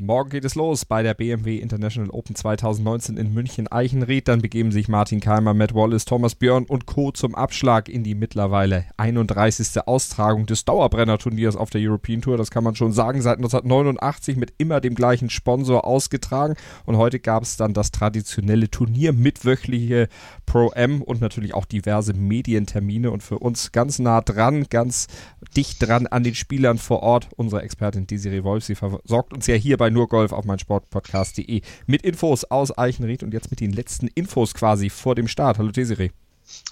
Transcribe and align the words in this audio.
Morgen 0.00 0.30
geht 0.30 0.44
es 0.44 0.54
los 0.54 0.84
bei 0.84 1.02
der 1.02 1.14
BMW 1.14 1.56
International 1.56 2.10
Open 2.10 2.36
2019 2.36 3.16
in 3.16 3.34
München-Eichenried. 3.34 4.28
Dann 4.28 4.40
begeben 4.40 4.70
sich 4.70 4.86
Martin 4.86 5.18
Keimer, 5.18 5.54
Matt 5.54 5.74
Wallace, 5.74 6.04
Thomas 6.04 6.36
Björn 6.36 6.66
und 6.66 6.86
Co. 6.86 7.10
zum 7.10 7.34
Abschlag 7.34 7.88
in 7.88 8.04
die 8.04 8.14
mittlerweile 8.14 8.84
31. 8.96 9.86
Austragung 9.86 10.46
des 10.46 10.64
Dauerbrenner-Turniers 10.64 11.56
auf 11.56 11.70
der 11.70 11.80
European 11.80 12.22
Tour. 12.22 12.36
Das 12.36 12.52
kann 12.52 12.62
man 12.62 12.76
schon 12.76 12.92
sagen, 12.92 13.22
seit 13.22 13.38
1989 13.38 14.36
mit 14.36 14.54
immer 14.58 14.80
dem 14.80 14.94
gleichen 14.94 15.30
Sponsor 15.30 15.84
ausgetragen. 15.84 16.54
Und 16.86 16.96
heute 16.96 17.18
gab 17.18 17.42
es 17.42 17.56
dann 17.56 17.74
das 17.74 17.90
traditionelle 17.90 18.70
Turnier 18.70 19.12
mit 19.12 19.44
wöchliche 19.44 20.08
Pro-M 20.46 21.02
und 21.02 21.20
natürlich 21.20 21.54
auch 21.54 21.64
diverse 21.64 22.14
Medientermine. 22.14 23.10
Und 23.10 23.24
für 23.24 23.40
uns 23.40 23.72
ganz 23.72 23.98
nah 23.98 24.20
dran, 24.20 24.66
ganz 24.70 25.08
dicht 25.56 25.82
dran 25.82 26.06
an 26.06 26.22
den 26.22 26.36
Spielern 26.36 26.78
vor 26.78 27.02
Ort, 27.02 27.28
unsere 27.36 27.62
Expertin 27.62 28.06
Desiree 28.06 28.44
Wolf. 28.44 28.64
Sie 28.64 28.76
versorgt 28.76 29.32
uns 29.32 29.48
ja 29.48 29.56
hier 29.56 29.76
bei 29.76 29.87
nur 29.90 30.08
Golf 30.08 30.32
auf 30.32 30.44
meinsportpodcast.de 30.44 31.62
mit 31.86 32.02
Infos 32.02 32.44
aus 32.44 32.76
Eichenried 32.76 33.22
und 33.22 33.32
jetzt 33.32 33.50
mit 33.50 33.60
den 33.60 33.72
letzten 33.72 34.08
Infos 34.08 34.54
quasi 34.54 34.90
vor 34.90 35.14
dem 35.14 35.28
Start. 35.28 35.58
Hallo 35.58 35.70
Desiree. 35.70 36.10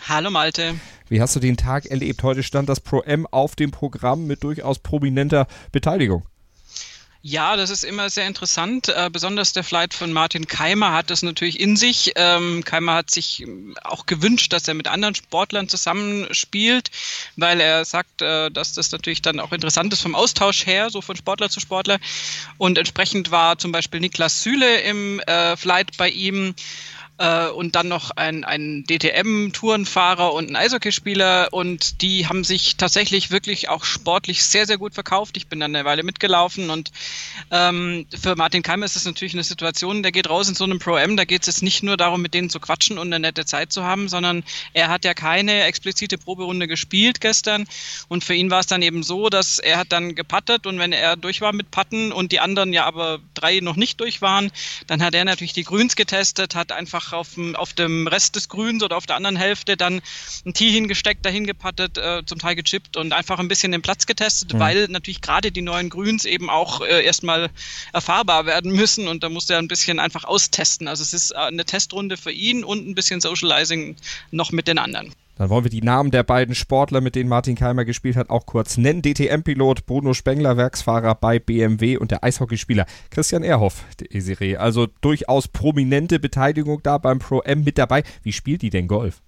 Hallo 0.08 0.30
Malte. 0.30 0.74
Wie 1.08 1.20
hast 1.20 1.36
du 1.36 1.40
den 1.40 1.56
Tag 1.56 1.86
erlebt? 1.86 2.22
Heute 2.22 2.42
stand 2.42 2.68
das 2.68 2.80
Pro 2.80 3.00
M 3.00 3.26
auf 3.26 3.56
dem 3.56 3.70
Programm 3.70 4.26
mit 4.26 4.42
durchaus 4.42 4.78
prominenter 4.78 5.46
Beteiligung. 5.72 6.24
Ja, 7.28 7.56
das 7.56 7.70
ist 7.70 7.82
immer 7.82 8.08
sehr 8.08 8.28
interessant. 8.28 8.88
Äh, 8.88 9.10
besonders 9.12 9.52
der 9.52 9.64
Flight 9.64 9.94
von 9.94 10.12
Martin 10.12 10.46
Keimer 10.46 10.92
hat 10.92 11.10
das 11.10 11.22
natürlich 11.22 11.58
in 11.58 11.76
sich. 11.76 12.12
Ähm, 12.14 12.62
Keimer 12.62 12.94
hat 12.94 13.10
sich 13.10 13.42
ähm, 13.42 13.74
auch 13.82 14.06
gewünscht, 14.06 14.52
dass 14.52 14.68
er 14.68 14.74
mit 14.74 14.86
anderen 14.86 15.16
Sportlern 15.16 15.68
zusammenspielt, 15.68 16.92
weil 17.34 17.60
er 17.60 17.84
sagt, 17.84 18.22
äh, 18.22 18.48
dass 18.52 18.74
das 18.74 18.92
natürlich 18.92 19.22
dann 19.22 19.40
auch 19.40 19.50
interessant 19.50 19.92
ist 19.92 20.02
vom 20.02 20.14
Austausch 20.14 20.66
her, 20.66 20.88
so 20.88 21.00
von 21.00 21.16
Sportler 21.16 21.50
zu 21.50 21.58
Sportler. 21.58 21.98
Und 22.58 22.78
entsprechend 22.78 23.32
war 23.32 23.58
zum 23.58 23.72
Beispiel 23.72 23.98
Niklas 23.98 24.44
Süle 24.44 24.82
im 24.82 25.18
äh, 25.18 25.56
Flight 25.56 25.96
bei 25.96 26.08
ihm 26.08 26.54
äh, 27.18 27.48
und 27.48 27.74
dann 27.74 27.88
noch 27.88 28.10
ein, 28.10 28.44
ein 28.44 28.84
DTM-Tourenfahrer 28.88 30.32
und 30.32 30.50
ein 30.50 30.56
Eishockeyspieler. 30.56 31.48
Und 31.52 32.02
die 32.02 32.26
haben 32.26 32.44
sich 32.44 32.76
tatsächlich 32.76 33.30
wirklich 33.30 33.68
auch 33.68 33.84
sportlich 33.84 34.44
sehr, 34.44 34.66
sehr 34.66 34.78
gut 34.78 34.94
verkauft. 34.94 35.36
Ich 35.36 35.46
bin 35.46 35.60
dann 35.60 35.74
eine 35.74 35.84
Weile 35.84 36.02
mitgelaufen 36.02 36.70
und 36.70 36.92
ähm, 37.50 38.06
für 38.18 38.36
Martin 38.36 38.62
Keimer 38.62 38.86
ist 38.86 38.96
es 38.96 39.04
natürlich 39.04 39.34
eine 39.34 39.44
Situation, 39.44 40.02
der 40.02 40.12
geht 40.12 40.28
raus 40.28 40.48
in 40.48 40.54
so 40.54 40.64
einem 40.64 40.78
Pro-M, 40.78 41.16
da 41.16 41.24
geht 41.24 41.42
es 41.42 41.46
jetzt 41.46 41.62
nicht 41.62 41.82
nur 41.82 41.96
darum, 41.96 42.22
mit 42.22 42.34
denen 42.34 42.50
zu 42.50 42.60
quatschen 42.60 42.98
und 42.98 43.08
eine 43.08 43.20
nette 43.20 43.44
Zeit 43.44 43.72
zu 43.72 43.84
haben, 43.84 44.08
sondern 44.08 44.44
er 44.72 44.88
hat 44.88 45.04
ja 45.04 45.14
keine 45.14 45.64
explizite 45.64 46.18
Proberunde 46.18 46.66
gespielt 46.68 47.20
gestern. 47.20 47.66
Und 48.08 48.24
für 48.24 48.34
ihn 48.34 48.50
war 48.50 48.60
es 48.60 48.66
dann 48.66 48.82
eben 48.82 49.02
so, 49.02 49.28
dass 49.28 49.58
er 49.58 49.78
hat 49.78 49.92
dann 49.92 50.14
gepattet 50.14 50.66
und 50.66 50.78
wenn 50.78 50.92
er 50.92 51.16
durch 51.16 51.40
war 51.40 51.52
mit 51.52 51.70
Patten 51.70 52.12
und 52.12 52.32
die 52.32 52.40
anderen 52.40 52.72
ja 52.72 52.84
aber 52.84 53.20
drei 53.34 53.60
noch 53.60 53.76
nicht 53.76 54.00
durch 54.00 54.22
waren, 54.22 54.50
dann 54.86 55.02
hat 55.02 55.14
er 55.14 55.24
natürlich 55.24 55.52
die 55.52 55.64
Grüns 55.64 55.96
getestet, 55.96 56.54
hat 56.54 56.72
einfach 56.72 57.05
einfach 57.06 57.18
auf 57.18 57.34
dem, 57.34 57.56
auf 57.56 57.72
dem 57.72 58.06
Rest 58.06 58.36
des 58.36 58.48
Grüns 58.48 58.82
oder 58.82 58.96
auf 58.96 59.06
der 59.06 59.16
anderen 59.16 59.36
Hälfte 59.36 59.76
dann 59.76 60.00
ein 60.44 60.54
Tee 60.54 60.70
hingesteckt, 60.70 61.24
dahin 61.24 61.46
gepattet, 61.46 61.98
äh, 61.98 62.22
zum 62.24 62.38
Teil 62.38 62.56
gechippt 62.56 62.96
und 62.96 63.12
einfach 63.12 63.38
ein 63.38 63.48
bisschen 63.48 63.72
den 63.72 63.82
Platz 63.82 64.06
getestet, 64.06 64.54
mhm. 64.54 64.58
weil 64.58 64.88
natürlich 64.88 65.20
gerade 65.20 65.52
die 65.52 65.62
neuen 65.62 65.88
Grüns 65.88 66.24
eben 66.24 66.50
auch 66.50 66.80
äh, 66.80 67.04
erstmal 67.04 67.50
erfahrbar 67.92 68.46
werden 68.46 68.72
müssen 68.72 69.08
und 69.08 69.22
da 69.22 69.28
musste 69.28 69.54
er 69.54 69.58
ein 69.60 69.68
bisschen 69.68 69.98
einfach 69.98 70.24
austesten. 70.24 70.88
Also 70.88 71.02
es 71.02 71.12
ist 71.12 71.30
äh, 71.32 71.36
eine 71.36 71.64
Testrunde 71.64 72.16
für 72.16 72.32
ihn 72.32 72.64
und 72.64 72.86
ein 72.86 72.94
bisschen 72.94 73.20
Socializing 73.20 73.96
noch 74.30 74.52
mit 74.52 74.68
den 74.68 74.78
anderen. 74.78 75.12
Dann 75.36 75.50
wollen 75.50 75.64
wir 75.64 75.70
die 75.70 75.82
Namen 75.82 76.10
der 76.10 76.22
beiden 76.22 76.54
Sportler, 76.54 77.00
mit 77.00 77.14
denen 77.14 77.28
Martin 77.28 77.56
Keimer 77.56 77.84
gespielt 77.84 78.16
hat, 78.16 78.30
auch 78.30 78.46
kurz 78.46 78.78
nennen. 78.78 79.02
DTM-Pilot 79.02 79.84
Bruno 79.84 80.14
Spengler, 80.14 80.56
Werksfahrer 80.56 81.14
bei 81.14 81.38
BMW 81.38 81.98
und 81.98 82.10
der 82.10 82.24
Eishockeyspieler 82.24 82.86
Christian 83.10 83.42
Erhoff, 83.42 83.84
Desiree. 84.00 84.56
Also 84.56 84.86
durchaus 85.02 85.48
prominente 85.48 86.18
Beteiligung 86.18 86.82
da 86.82 86.96
beim 86.96 87.18
Pro-M 87.18 87.64
mit 87.64 87.76
dabei. 87.76 88.02
Wie 88.22 88.32
spielt 88.32 88.62
die 88.62 88.70
denn 88.70 88.88
Golf? 88.88 89.20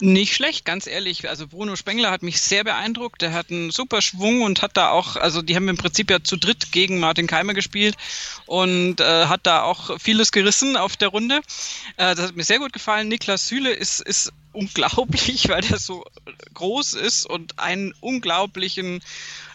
Nicht 0.00 0.34
schlecht, 0.34 0.64
ganz 0.64 0.86
ehrlich. 0.86 1.28
Also 1.28 1.46
Bruno 1.46 1.76
Spengler 1.76 2.10
hat 2.10 2.22
mich 2.22 2.40
sehr 2.40 2.64
beeindruckt. 2.64 3.20
Der 3.22 3.32
hat 3.32 3.50
einen 3.50 3.70
super 3.70 4.00
Schwung 4.00 4.42
und 4.42 4.62
hat 4.62 4.76
da 4.76 4.90
auch, 4.90 5.16
also 5.16 5.42
die 5.42 5.56
haben 5.56 5.68
im 5.68 5.76
Prinzip 5.76 6.10
ja 6.10 6.22
zu 6.22 6.36
dritt 6.36 6.72
gegen 6.72 7.00
Martin 7.00 7.26
Keimer 7.26 7.54
gespielt 7.54 7.96
und 8.46 9.00
äh, 9.00 9.26
hat 9.26 9.40
da 9.42 9.62
auch 9.62 10.00
vieles 10.00 10.32
gerissen 10.32 10.76
auf 10.76 10.96
der 10.96 11.08
Runde. 11.08 11.40
Äh, 11.96 12.14
das 12.14 12.28
hat 12.28 12.36
mir 12.36 12.44
sehr 12.44 12.58
gut 12.58 12.72
gefallen. 12.72 13.08
Niklas 13.08 13.48
Süle 13.48 13.72
ist, 13.72 14.00
ist 14.00 14.32
unglaublich, 14.52 15.48
weil 15.48 15.62
der 15.62 15.78
so 15.78 16.04
groß 16.54 16.94
ist 16.94 17.26
und 17.26 17.58
einen 17.58 17.94
unglaublichen 18.00 19.00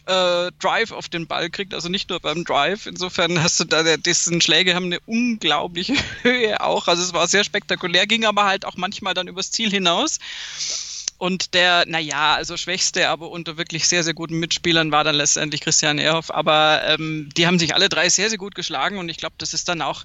äh, 0.06 0.52
Drive 0.60 0.92
auf 0.92 1.10
den 1.10 1.28
Ball 1.28 1.50
kriegt, 1.50 1.74
also 1.74 1.90
nicht 1.90 2.10
nur 2.10 2.20
beim 2.20 2.44
Drive. 2.44 2.86
Insofern 2.86 3.42
hast 3.42 3.60
du 3.60 3.64
da, 3.64 3.84
dessen 3.98 4.42
Schläge 4.42 4.76
haben 4.76 4.86
eine 4.86 5.00
unglaubliche 5.06 5.96
Höhe 6.24 6.60
auch. 6.62 6.88
Also 6.88 7.04
es 7.04 7.14
war 7.14 7.28
sehr 7.28 7.44
spektakulär, 7.44 8.08
ging 8.08 8.26
aber 8.26 8.46
halt 8.46 8.66
auch 8.66 8.76
manchmal 8.76 9.14
dann 9.14 9.28
übers 9.28 9.52
Ziel 9.52 9.70
hinaus. 9.70 10.20
Und 11.20 11.54
der, 11.54 11.86
naja, 11.88 12.34
also 12.36 12.58
schwächste, 12.58 13.08
aber 13.08 13.30
unter 13.30 13.56
wirklich 13.56 13.88
sehr, 13.88 14.04
sehr 14.04 14.14
guten 14.14 14.40
Mitspielern 14.40 14.92
war 14.92 15.06
dann 15.06 15.16
letztendlich 15.16 15.62
Christian 15.62 15.98
Ehrhoff. 15.98 16.34
Aber 16.34 16.82
ähm, 16.86 17.30
die 17.38 17.48
haben 17.48 17.60
sich 17.60 17.74
alle 17.74 17.88
drei 17.88 18.10
sehr, 18.10 18.28
sehr 18.28 18.38
gut 18.38 18.56
geschlagen 18.56 18.98
und 18.98 19.08
ich 19.08 19.18
glaube, 19.18 19.36
das 19.38 19.54
ist 19.54 19.70
dann 19.70 19.82
auch 19.82 20.04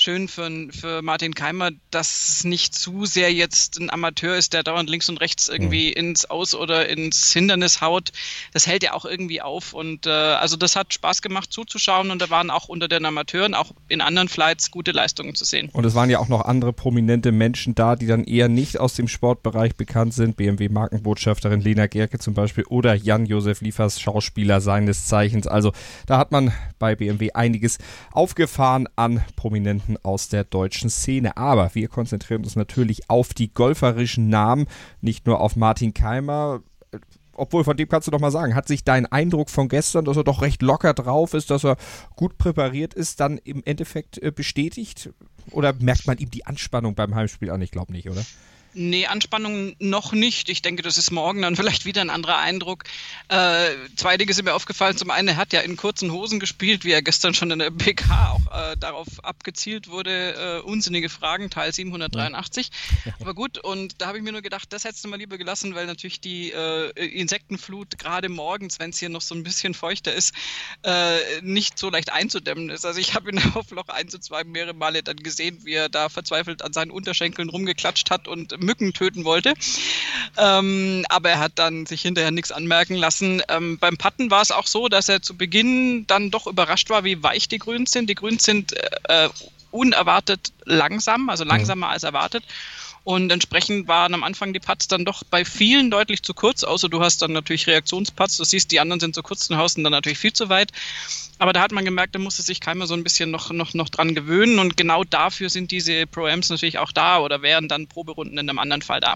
schön 0.00 0.28
für, 0.28 0.50
für 0.70 1.02
Martin 1.02 1.34
Keimer, 1.34 1.70
dass 1.90 2.28
es 2.28 2.44
nicht 2.44 2.74
zu 2.74 3.06
sehr 3.06 3.32
jetzt 3.32 3.78
ein 3.78 3.90
Amateur 3.90 4.36
ist, 4.36 4.52
der 4.52 4.62
dauernd 4.62 4.88
links 4.88 5.08
und 5.08 5.20
rechts 5.20 5.48
irgendwie 5.48 5.88
mhm. 5.88 6.08
ins 6.08 6.24
Aus- 6.30 6.54
oder 6.54 6.88
ins 6.88 7.32
Hindernis 7.32 7.80
haut. 7.80 8.12
Das 8.52 8.66
hält 8.66 8.82
ja 8.82 8.92
auch 8.92 9.04
irgendwie 9.04 9.42
auf 9.42 9.72
und 9.72 10.06
äh, 10.06 10.10
also 10.10 10.56
das 10.56 10.76
hat 10.76 10.94
Spaß 10.94 11.22
gemacht 11.22 11.52
zuzuschauen 11.52 12.10
und 12.10 12.22
da 12.22 12.30
waren 12.30 12.50
auch 12.50 12.68
unter 12.68 12.88
den 12.88 13.04
Amateuren, 13.04 13.54
auch 13.54 13.72
in 13.88 14.00
anderen 14.00 14.28
Flights, 14.28 14.70
gute 14.70 14.92
Leistungen 14.92 15.34
zu 15.34 15.44
sehen. 15.44 15.68
Und 15.72 15.84
es 15.84 15.94
waren 15.94 16.10
ja 16.10 16.18
auch 16.18 16.28
noch 16.28 16.44
andere 16.44 16.72
prominente 16.72 17.32
Menschen 17.32 17.74
da, 17.74 17.96
die 17.96 18.06
dann 18.06 18.24
eher 18.24 18.48
nicht 18.48 18.78
aus 18.78 18.94
dem 18.94 19.08
Sportbereich 19.08 19.76
bekannt 19.76 20.14
sind. 20.14 20.36
BMW 20.36 20.60
BMW-Markenbotschafterin 20.60 21.60
Lena 21.60 21.86
Gerke 21.86 22.18
zum 22.18 22.34
Beispiel 22.34 22.64
oder 22.64 22.94
Jan-Josef 22.94 23.60
Liefers, 23.60 24.00
Schauspieler 24.00 24.60
seines 24.60 25.06
Zeichens. 25.06 25.46
Also 25.46 25.72
da 26.06 26.18
hat 26.18 26.32
man 26.32 26.52
bei 26.78 26.94
BMW 26.94 27.32
einiges 27.32 27.78
aufgefahren 28.12 28.88
an 28.96 29.22
Prominenten 29.36 29.89
aus 30.02 30.28
der 30.28 30.44
deutschen 30.44 30.90
Szene. 30.90 31.36
Aber 31.36 31.74
wir 31.74 31.88
konzentrieren 31.88 32.44
uns 32.44 32.56
natürlich 32.56 33.08
auf 33.08 33.34
die 33.34 33.52
golferischen 33.52 34.28
Namen, 34.28 34.66
nicht 35.00 35.26
nur 35.26 35.40
auf 35.40 35.56
Martin 35.56 35.94
Keimer 35.94 36.62
obwohl 37.40 37.64
von 37.64 37.76
dem 37.76 37.88
kannst 37.88 38.06
du 38.06 38.10
doch 38.10 38.20
mal 38.20 38.30
sagen, 38.30 38.54
hat 38.54 38.68
sich 38.68 38.84
dein 38.84 39.06
Eindruck 39.06 39.48
von 39.48 39.68
gestern, 39.68 40.04
dass 40.04 40.16
er 40.16 40.24
doch 40.24 40.42
recht 40.42 40.60
locker 40.60 40.92
drauf 40.92 41.32
ist, 41.32 41.50
dass 41.50 41.64
er 41.64 41.76
gut 42.14 42.36
präpariert 42.36 42.92
ist, 42.92 43.18
dann 43.18 43.38
im 43.38 43.62
Endeffekt 43.64 44.22
äh, 44.22 44.30
bestätigt? 44.30 45.10
Oder 45.50 45.72
merkt 45.80 46.06
man 46.06 46.18
ihm 46.18 46.30
die 46.30 46.44
Anspannung 46.44 46.94
beim 46.94 47.14
Heimspiel 47.14 47.50
an? 47.50 47.62
Ich 47.62 47.70
glaube 47.70 47.92
nicht, 47.92 48.10
oder? 48.10 48.22
Nee, 48.72 49.06
Anspannung 49.06 49.74
noch 49.80 50.12
nicht. 50.12 50.48
Ich 50.48 50.62
denke, 50.62 50.82
das 50.82 50.96
ist 50.96 51.10
morgen 51.10 51.42
dann 51.42 51.56
vielleicht 51.60 51.84
wieder 51.84 52.00
ein 52.00 52.10
anderer 52.10 52.38
Eindruck. 52.38 52.84
Äh, 53.28 53.70
zwei 53.96 54.16
Dinge 54.16 54.32
sind 54.32 54.44
mir 54.44 54.54
aufgefallen. 54.54 54.96
Zum 54.96 55.10
einen, 55.10 55.28
er 55.28 55.36
hat 55.36 55.52
ja 55.52 55.60
in 55.60 55.76
kurzen 55.76 56.12
Hosen 56.12 56.38
gespielt, 56.38 56.84
wie 56.84 56.92
er 56.92 57.02
gestern 57.02 57.34
schon 57.34 57.50
in 57.50 57.58
der 57.58 57.70
PK 57.70 58.32
auch 58.32 58.72
äh, 58.72 58.76
darauf 58.76 59.24
abgezielt 59.24 59.88
wurde. 59.88 60.60
Äh, 60.60 60.60
unsinnige 60.60 61.08
Fragen, 61.08 61.50
Teil 61.50 61.72
783. 61.72 62.70
Aber 63.20 63.34
gut, 63.34 63.58
und 63.58 64.00
da 64.00 64.06
habe 64.06 64.18
ich 64.18 64.24
mir 64.24 64.32
nur 64.32 64.42
gedacht, 64.42 64.72
das 64.72 64.84
hättest 64.84 65.04
du 65.04 65.08
mal 65.08 65.18
lieber 65.18 65.38
gelassen, 65.38 65.74
weil 65.74 65.86
natürlich 65.86 66.20
die 66.20 66.52
äh, 66.52 66.90
Insektenflut 66.90 67.98
gerade 67.98 68.28
morgens, 68.28 68.78
wenn 68.78 68.90
es 68.90 68.98
hier 68.98 69.08
noch 69.08 69.20
so 69.20 69.34
ein 69.34 69.42
bisschen 69.42 69.74
feuchter 69.74 70.12
ist, 70.12 70.34
äh, 70.82 71.40
nicht 71.42 71.78
so 71.78 71.90
leicht 71.90 72.12
einzudämmen 72.12 72.70
ist. 72.70 72.86
Also 72.86 73.00
ich 73.00 73.14
habe 73.14 73.30
ihn 73.30 73.40
auf 73.54 73.70
Loch 73.70 73.88
1 73.88 74.14
und 74.14 74.22
2 74.22 74.44
mehrere 74.44 74.74
Male 74.74 75.02
dann 75.02 75.16
gesehen, 75.16 75.58
wie 75.64 75.74
er 75.74 75.88
da 75.88 76.08
verzweifelt 76.08 76.62
an 76.62 76.72
seinen 76.72 76.90
Unterschenkeln 76.90 77.48
rumgeklatscht 77.48 78.10
hat 78.10 78.28
und 78.28 78.59
Mücken 78.60 78.92
töten 78.92 79.24
wollte. 79.24 79.54
Ähm, 80.36 81.04
aber 81.08 81.30
er 81.30 81.38
hat 81.38 81.52
dann 81.56 81.86
sich 81.86 82.02
hinterher 82.02 82.30
nichts 82.30 82.52
anmerken 82.52 82.94
lassen. 82.94 83.42
Ähm, 83.48 83.78
beim 83.78 83.96
Patten 83.96 84.30
war 84.30 84.42
es 84.42 84.50
auch 84.50 84.66
so, 84.66 84.88
dass 84.88 85.08
er 85.08 85.22
zu 85.22 85.36
Beginn 85.36 86.06
dann 86.06 86.30
doch 86.30 86.46
überrascht 86.46 86.90
war, 86.90 87.04
wie 87.04 87.22
weich 87.22 87.48
die 87.48 87.58
Grüns 87.58 87.92
sind. 87.92 88.08
Die 88.08 88.14
Grüns 88.14 88.44
sind 88.44 88.74
äh, 89.08 89.28
unerwartet 89.70 90.52
langsam, 90.64 91.28
also 91.28 91.44
langsamer 91.44 91.86
mhm. 91.86 91.92
als 91.92 92.02
erwartet. 92.02 92.44
Und 93.02 93.32
entsprechend 93.32 93.88
waren 93.88 94.12
am 94.12 94.22
Anfang 94.22 94.52
die 94.52 94.60
Putts 94.60 94.86
dann 94.86 95.04
doch 95.04 95.24
bei 95.24 95.44
vielen 95.44 95.90
deutlich 95.90 96.22
zu 96.22 96.34
kurz, 96.34 96.64
außer 96.64 96.88
du 96.88 97.00
hast 97.00 97.22
dann 97.22 97.32
natürlich 97.32 97.66
Reaktionsputts. 97.66 98.36
Du 98.36 98.44
siehst, 98.44 98.70
die 98.72 98.80
anderen 98.80 99.00
sind 99.00 99.14
zu 99.14 99.22
kurz 99.22 99.48
und 99.48 99.56
haust 99.56 99.78
dann 99.78 99.90
natürlich 99.90 100.18
viel 100.18 100.32
zu 100.32 100.48
weit. 100.48 100.70
Aber 101.38 101.52
da 101.52 101.62
hat 101.62 101.72
man 101.72 101.84
gemerkt, 101.84 102.14
da 102.14 102.18
musste 102.18 102.42
sich 102.42 102.60
keiner 102.60 102.86
so 102.86 102.94
ein 102.94 103.02
bisschen 103.02 103.30
noch, 103.30 103.50
noch, 103.50 103.72
noch 103.72 103.88
dran 103.88 104.14
gewöhnen. 104.14 104.58
Und 104.58 104.76
genau 104.76 105.04
dafür 105.04 105.48
sind 105.48 105.70
diese 105.70 106.06
Pro-Ams 106.06 106.50
natürlich 106.50 106.78
auch 106.78 106.92
da 106.92 107.20
oder 107.20 107.40
wären 107.40 107.68
dann 107.68 107.86
Proberunden 107.86 108.36
in 108.36 108.48
einem 108.50 108.58
anderen 108.58 108.82
Fall 108.82 109.00
da. 109.00 109.14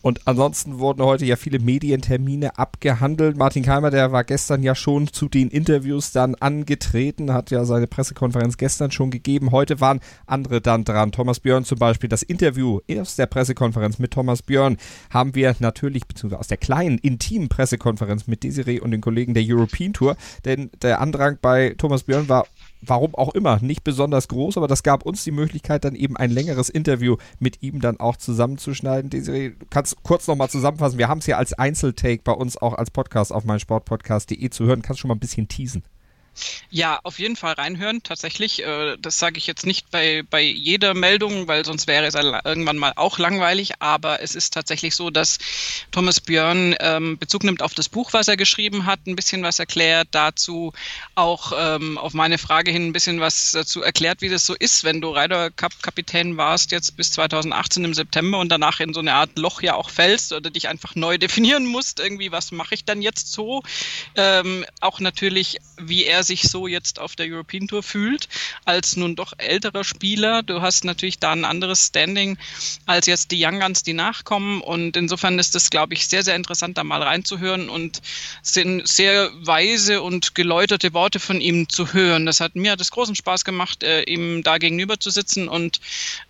Und 0.00 0.26
ansonsten 0.26 0.78
wurden 0.78 1.02
heute 1.02 1.24
ja 1.24 1.36
viele 1.36 1.58
Medientermine 1.58 2.56
abgehandelt. 2.58 3.36
Martin 3.36 3.64
Keimer, 3.64 3.90
der 3.90 4.12
war 4.12 4.24
gestern 4.24 4.62
ja 4.62 4.74
schon 4.74 5.12
zu 5.12 5.28
den 5.28 5.48
Interviews 5.48 6.12
dann 6.12 6.34
angetreten, 6.36 7.32
hat 7.32 7.50
ja 7.50 7.64
seine 7.64 7.86
Pressekonferenz 7.86 8.56
gestern 8.56 8.90
schon 8.90 9.10
gegeben. 9.10 9.50
Heute 9.50 9.80
waren 9.80 10.00
andere 10.26 10.60
dann 10.60 10.84
dran. 10.84 11.12
Thomas 11.12 11.40
Björn 11.40 11.64
zum 11.64 11.78
Beispiel. 11.78 12.08
Das 12.08 12.22
Interview 12.22 12.80
aus 13.00 13.16
der 13.16 13.26
Pressekonferenz 13.26 13.98
mit 13.98 14.12
Thomas 14.12 14.42
Björn 14.42 14.76
haben 15.10 15.34
wir 15.34 15.54
natürlich, 15.58 16.06
beziehungsweise 16.06 16.40
aus 16.40 16.48
der 16.48 16.58
kleinen, 16.58 16.98
intimen 16.98 17.48
Pressekonferenz 17.48 18.26
mit 18.26 18.44
Desiree 18.44 18.80
und 18.80 18.92
den 18.92 19.00
Kollegen 19.00 19.34
der 19.34 19.42
European 19.46 19.92
Tour. 19.92 20.16
Denn 20.44 20.70
der 20.82 21.00
Andrang 21.00 21.38
bei 21.42 21.74
Thomas 21.76 22.04
Björn 22.04 22.28
war 22.28 22.46
warum 22.80 23.14
auch 23.14 23.34
immer, 23.34 23.58
nicht 23.60 23.84
besonders 23.84 24.28
groß, 24.28 24.56
aber 24.56 24.68
das 24.68 24.82
gab 24.82 25.04
uns 25.04 25.24
die 25.24 25.30
Möglichkeit, 25.30 25.84
dann 25.84 25.94
eben 25.94 26.16
ein 26.16 26.30
längeres 26.30 26.68
Interview 26.68 27.16
mit 27.38 27.62
ihm 27.62 27.80
dann 27.80 28.00
auch 28.00 28.16
zusammenzuschneiden. 28.16 29.10
Desiree, 29.10 29.50
du 29.50 29.66
kannst 29.70 30.02
kurz 30.02 30.26
nochmal 30.26 30.50
zusammenfassen. 30.50 30.98
Wir 30.98 31.08
haben 31.08 31.18
es 31.18 31.26
ja 31.26 31.38
als 31.38 31.52
Einzeltake 31.52 32.22
bei 32.24 32.32
uns 32.32 32.56
auch 32.56 32.74
als 32.74 32.90
Podcast 32.90 33.32
auf 33.32 33.44
meinsportpodcast.de 33.44 34.50
zu 34.50 34.64
hören. 34.64 34.82
Kannst 34.82 34.98
du 34.98 35.02
schon 35.02 35.08
mal 35.08 35.14
ein 35.14 35.20
bisschen 35.20 35.48
teasen? 35.48 35.82
Ja, 36.70 37.00
auf 37.02 37.18
jeden 37.18 37.36
Fall 37.36 37.54
reinhören, 37.54 38.02
tatsächlich. 38.02 38.64
Äh, 38.64 38.96
das 38.98 39.18
sage 39.18 39.38
ich 39.38 39.46
jetzt 39.46 39.66
nicht 39.66 39.90
bei, 39.90 40.22
bei 40.30 40.42
jeder 40.42 40.94
Meldung, 40.94 41.48
weil 41.48 41.64
sonst 41.64 41.86
wäre 41.86 42.06
es 42.06 42.14
irgendwann 42.14 42.78
mal 42.78 42.92
auch 42.96 43.18
langweilig. 43.18 43.80
Aber 43.80 44.22
es 44.22 44.34
ist 44.34 44.54
tatsächlich 44.54 44.94
so, 44.94 45.10
dass 45.10 45.38
Thomas 45.90 46.20
Björn 46.20 46.74
ähm, 46.80 47.18
Bezug 47.18 47.44
nimmt 47.44 47.62
auf 47.62 47.74
das 47.74 47.88
Buch, 47.88 48.12
was 48.12 48.28
er 48.28 48.36
geschrieben 48.36 48.86
hat, 48.86 49.06
ein 49.06 49.16
bisschen 49.16 49.42
was 49.42 49.58
erklärt, 49.58 50.08
dazu 50.12 50.72
auch 51.14 51.52
ähm, 51.56 51.98
auf 51.98 52.14
meine 52.14 52.38
Frage 52.38 52.70
hin 52.70 52.86
ein 52.86 52.92
bisschen 52.92 53.20
was 53.20 53.52
dazu 53.52 53.82
erklärt, 53.82 54.20
wie 54.20 54.28
das 54.28 54.46
so 54.46 54.54
ist, 54.54 54.84
wenn 54.84 55.00
du 55.00 55.10
Ryder 55.10 55.50
Cup 55.50 55.72
Kapitän 55.82 56.36
warst, 56.36 56.70
jetzt 56.72 56.96
bis 56.96 57.12
2018 57.12 57.84
im 57.84 57.94
September 57.94 58.38
und 58.38 58.50
danach 58.50 58.80
in 58.80 58.94
so 58.94 59.00
eine 59.00 59.14
Art 59.14 59.38
Loch 59.38 59.62
ja 59.62 59.74
auch 59.74 59.90
fällst 59.90 60.32
oder 60.32 60.50
dich 60.50 60.68
einfach 60.68 60.94
neu 60.94 61.18
definieren 61.18 61.66
musst, 61.66 62.00
irgendwie, 62.00 62.32
was 62.32 62.52
mache 62.52 62.74
ich 62.74 62.84
dann 62.84 63.02
jetzt 63.02 63.32
so? 63.32 63.62
Ähm, 64.14 64.64
auch 64.80 65.00
natürlich, 65.00 65.58
wie 65.76 66.04
er 66.04 66.22
sich 66.28 66.42
so 66.42 66.68
jetzt 66.68 67.00
auf 67.00 67.16
der 67.16 67.26
European 67.26 67.66
Tour 67.66 67.82
fühlt, 67.82 68.28
als 68.64 68.96
nun 68.96 69.16
doch 69.16 69.32
älterer 69.38 69.82
Spieler. 69.82 70.42
Du 70.44 70.62
hast 70.62 70.84
natürlich 70.84 71.18
da 71.18 71.32
ein 71.32 71.44
anderes 71.44 71.86
Standing 71.86 72.38
als 72.86 73.06
jetzt 73.06 73.32
die 73.32 73.44
Young 73.44 73.60
Guns, 73.60 73.82
die 73.82 73.94
nachkommen. 73.94 74.60
Und 74.60 74.96
insofern 74.96 75.38
ist 75.38 75.56
es, 75.56 75.70
glaube 75.70 75.94
ich, 75.94 76.06
sehr, 76.06 76.22
sehr 76.22 76.36
interessant, 76.36 76.78
da 76.78 76.84
mal 76.84 77.02
reinzuhören 77.02 77.68
und 77.68 78.00
sind 78.42 78.86
sehr 78.86 79.30
weise 79.34 80.02
und 80.02 80.34
geläuterte 80.34 80.94
Worte 80.94 81.18
von 81.18 81.40
ihm 81.40 81.68
zu 81.68 81.92
hören. 81.92 82.26
Das 82.26 82.40
hat 82.40 82.54
mir 82.54 82.76
das 82.76 82.90
großen 82.90 83.14
Spaß 83.14 83.44
gemacht, 83.44 83.82
äh, 83.82 84.02
ihm 84.02 84.42
da 84.42 84.58
gegenüber 84.58 85.00
zu 85.00 85.10
sitzen. 85.10 85.48
Und 85.48 85.80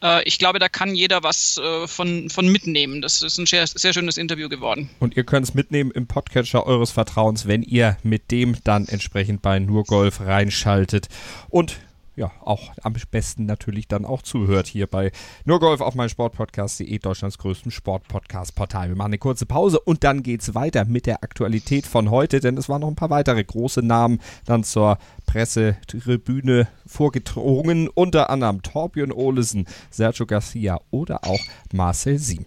äh, 0.03 0.23
ich 0.25 0.39
glaube, 0.39 0.59
da 0.59 0.69
kann 0.69 0.95
jeder 0.95 1.23
was 1.23 1.59
äh, 1.59 1.87
von, 1.87 2.31
von 2.31 2.49
mitnehmen. 2.49 3.03
Das 3.03 3.23
ist 3.23 3.39
ein 3.39 3.47
sehr, 3.47 3.67
sehr 3.67 3.93
schönes 3.93 4.17
Interview 4.17 4.49
geworden. 4.49 4.91
Und 5.01 5.17
ihr 5.17 5.25
könnt 5.25 5.47
es 5.47 5.55
mitnehmen 5.55 5.91
im 5.91 6.07
Podcatcher 6.07 6.67
eures 6.67 6.91
Vertrauens, 6.91 7.47
wenn 7.47 7.63
ihr 7.63 7.97
mit 8.03 8.31
dem 8.31 8.57
dann 8.65 8.87
entsprechend 8.87 9.43
bei 9.43 9.59
nur 9.59 9.85
Golf 9.89 10.21
reinschaltet 10.21 11.09
und 11.49 11.81
ja, 12.19 12.33
auch 12.41 12.73
am 12.83 12.95
besten 13.13 13.47
natürlich 13.47 13.87
dann 13.87 14.05
auch 14.05 14.23
zuhört 14.23 14.67
hier 14.67 14.89
bei 14.89 15.13
Nur 15.45 15.61
Golf 15.61 15.81
auf 15.81 15.95
mein 15.95 16.09
Sportpodcast.de, 16.09 16.99
Deutschlands 16.99 17.39
größtem 17.39 17.71
Sportpodcast-Portal. 17.71 18.89
Wir 18.89 18.97
machen 18.97 19.11
eine 19.11 19.19
kurze 19.19 19.47
Pause 19.47 19.79
und 19.79 20.03
dann 20.03 20.25
geht 20.25 20.43
es 20.43 20.57
weiter 20.57 20.85
mit 20.85 21.07
der 21.07 21.23
Aktualität 21.23 21.87
von 21.87 22.11
heute, 22.11 22.41
denn 22.41 22.57
es 22.57 22.69
waren 22.69 22.81
noch 22.81 22.89
ein 22.89 22.97
paar 22.97 23.11
weitere 23.11 23.45
große 23.45 23.83
Namen 23.83 24.21
dann 24.45 24.65
zur 24.65 24.99
Pressetribüne 25.27 26.67
vorgedrungen, 26.87 27.89
unter 27.89 28.31
anderem 28.31 28.63
Torbjörn 28.63 29.13
Olesen, 29.13 29.67
Sergio 29.91 30.27
Garcia 30.27 30.81
oder 30.91 31.25
auch 31.25 31.41
Marcel 31.73 32.19
Siem. 32.19 32.47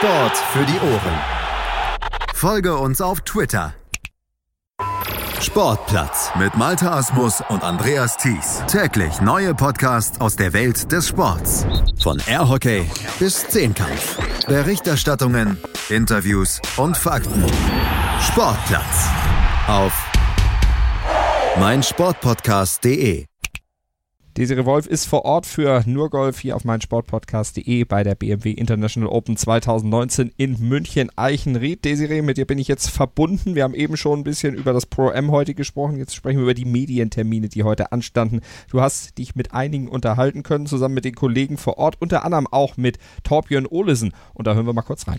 Sport 0.00 0.34
für 0.54 0.64
die 0.64 0.78
Ohren. 0.80 1.20
Folge 2.32 2.74
uns 2.78 3.02
auf 3.02 3.20
Twitter. 3.20 3.74
Sportplatz 5.42 6.30
mit 6.38 6.56
Malta 6.56 6.96
Asmus 6.96 7.42
und 7.50 7.62
Andreas 7.62 8.16
Thies. 8.16 8.62
Täglich 8.66 9.20
neue 9.20 9.54
Podcasts 9.54 10.18
aus 10.18 10.36
der 10.36 10.54
Welt 10.54 10.90
des 10.90 11.08
Sports. 11.08 11.66
Von 12.02 12.18
Airhockey 12.26 12.88
bis 13.18 13.46
Zehnkampf. 13.48 14.16
Berichterstattungen, 14.46 15.58
Interviews 15.90 16.62
und 16.78 16.96
Fakten. 16.96 17.44
Sportplatz 18.22 19.06
auf 19.66 19.92
meinsportpodcast.de. 21.58 23.29
Desiree 24.36 24.64
Wolf 24.64 24.86
ist 24.86 25.06
vor 25.06 25.24
Ort 25.24 25.44
für 25.44 25.82
Nurgolf 25.86 26.38
hier 26.38 26.54
auf 26.54 26.64
meinsportpodcast.de 26.64 27.82
bei 27.82 28.04
der 28.04 28.14
BMW 28.14 28.52
International 28.52 29.10
Open 29.10 29.36
2019 29.36 30.30
in 30.36 30.56
München 30.60 31.10
Eichenried. 31.16 31.84
Desiree, 31.84 32.22
mit 32.22 32.36
dir 32.36 32.46
bin 32.46 32.58
ich 32.58 32.68
jetzt 32.68 32.90
verbunden. 32.90 33.56
Wir 33.56 33.64
haben 33.64 33.74
eben 33.74 33.96
schon 33.96 34.20
ein 34.20 34.24
bisschen 34.24 34.54
über 34.54 34.72
das 34.72 34.86
Pro 34.86 35.10
M 35.10 35.32
heute 35.32 35.54
gesprochen. 35.54 35.96
Jetzt 35.96 36.14
sprechen 36.14 36.38
wir 36.38 36.44
über 36.44 36.54
die 36.54 36.64
Medientermine, 36.64 37.48
die 37.48 37.64
heute 37.64 37.90
anstanden. 37.90 38.40
Du 38.70 38.80
hast 38.80 39.18
dich 39.18 39.34
mit 39.34 39.52
einigen 39.52 39.88
unterhalten 39.88 40.44
können, 40.44 40.66
zusammen 40.66 40.94
mit 40.94 41.04
den 41.04 41.16
Kollegen 41.16 41.56
vor 41.56 41.78
Ort, 41.78 41.96
unter 41.98 42.24
anderem 42.24 42.46
auch 42.46 42.76
mit 42.76 42.98
Torbjörn 43.24 43.66
Olesen. 43.66 44.12
Und 44.32 44.46
da 44.46 44.54
hören 44.54 44.66
wir 44.66 44.72
mal 44.72 44.82
kurz 44.82 45.08
rein. 45.08 45.18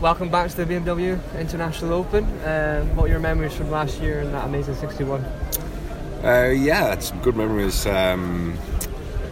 Welcome 0.00 0.30
back 0.30 0.48
to 0.48 0.56
the 0.56 0.64
BMW 0.64 1.18
International 1.38 2.00
Open. 2.00 2.24
Uh, 2.24 2.82
what 2.94 3.04
are 3.04 3.12
your 3.12 3.20
memories 3.20 3.52
from 3.52 3.70
last 3.70 4.00
year 4.00 4.22
in 4.22 4.32
that 4.32 4.44
amazing 4.44 4.74
61? 4.74 5.22
Uh, 6.24 6.48
yeah, 6.48 6.92
it's 6.92 7.10
good 7.22 7.36
memories. 7.36 7.86
Um, 7.86 8.58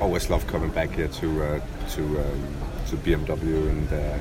always 0.00 0.28
love 0.30 0.46
coming 0.46 0.70
back 0.70 0.90
here 0.90 1.08
to 1.08 1.42
uh, 1.42 1.60
to 1.90 2.02
um, 2.02 2.46
to 2.88 2.96
BMW 2.96 3.68
and 3.70 3.92
uh, 3.92 4.18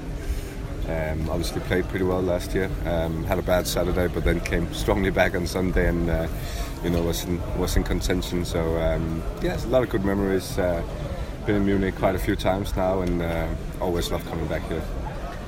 um, 0.91 1.29
obviously 1.29 1.61
played 1.61 1.87
pretty 1.89 2.05
well 2.05 2.21
last 2.21 2.55
year. 2.55 2.69
Um, 2.85 3.25
had 3.25 3.37
a 3.37 3.41
bad 3.41 3.67
Saturday, 3.67 4.07
but 4.07 4.23
then 4.23 4.39
came 4.39 4.73
strongly 4.73 5.11
back 5.11 5.35
on 5.35 5.45
Sunday 5.45 5.89
and 5.89 6.09
uh, 6.09 6.27
you 6.83 6.89
know 6.89 7.03
was 7.03 7.25
in 7.25 7.41
was 7.59 7.75
in 7.75 7.83
contention. 7.83 8.45
So 8.45 8.59
um, 8.81 9.21
yeah, 9.41 9.53
it's 9.53 9.65
a 9.65 9.69
lot 9.69 9.83
of 9.83 9.89
good 9.89 10.05
memories. 10.05 10.57
Uh, 10.57 10.81
been 11.45 11.57
in 11.57 11.65
Munich 11.65 11.95
quite 11.95 12.15
a 12.15 12.19
few 12.19 12.37
times 12.37 12.75
now, 12.75 13.01
and 13.01 13.21
uh, 13.21 13.47
always 13.81 14.09
love 14.09 14.25
coming 14.25 14.47
back 14.47 14.65
here. 14.69 14.83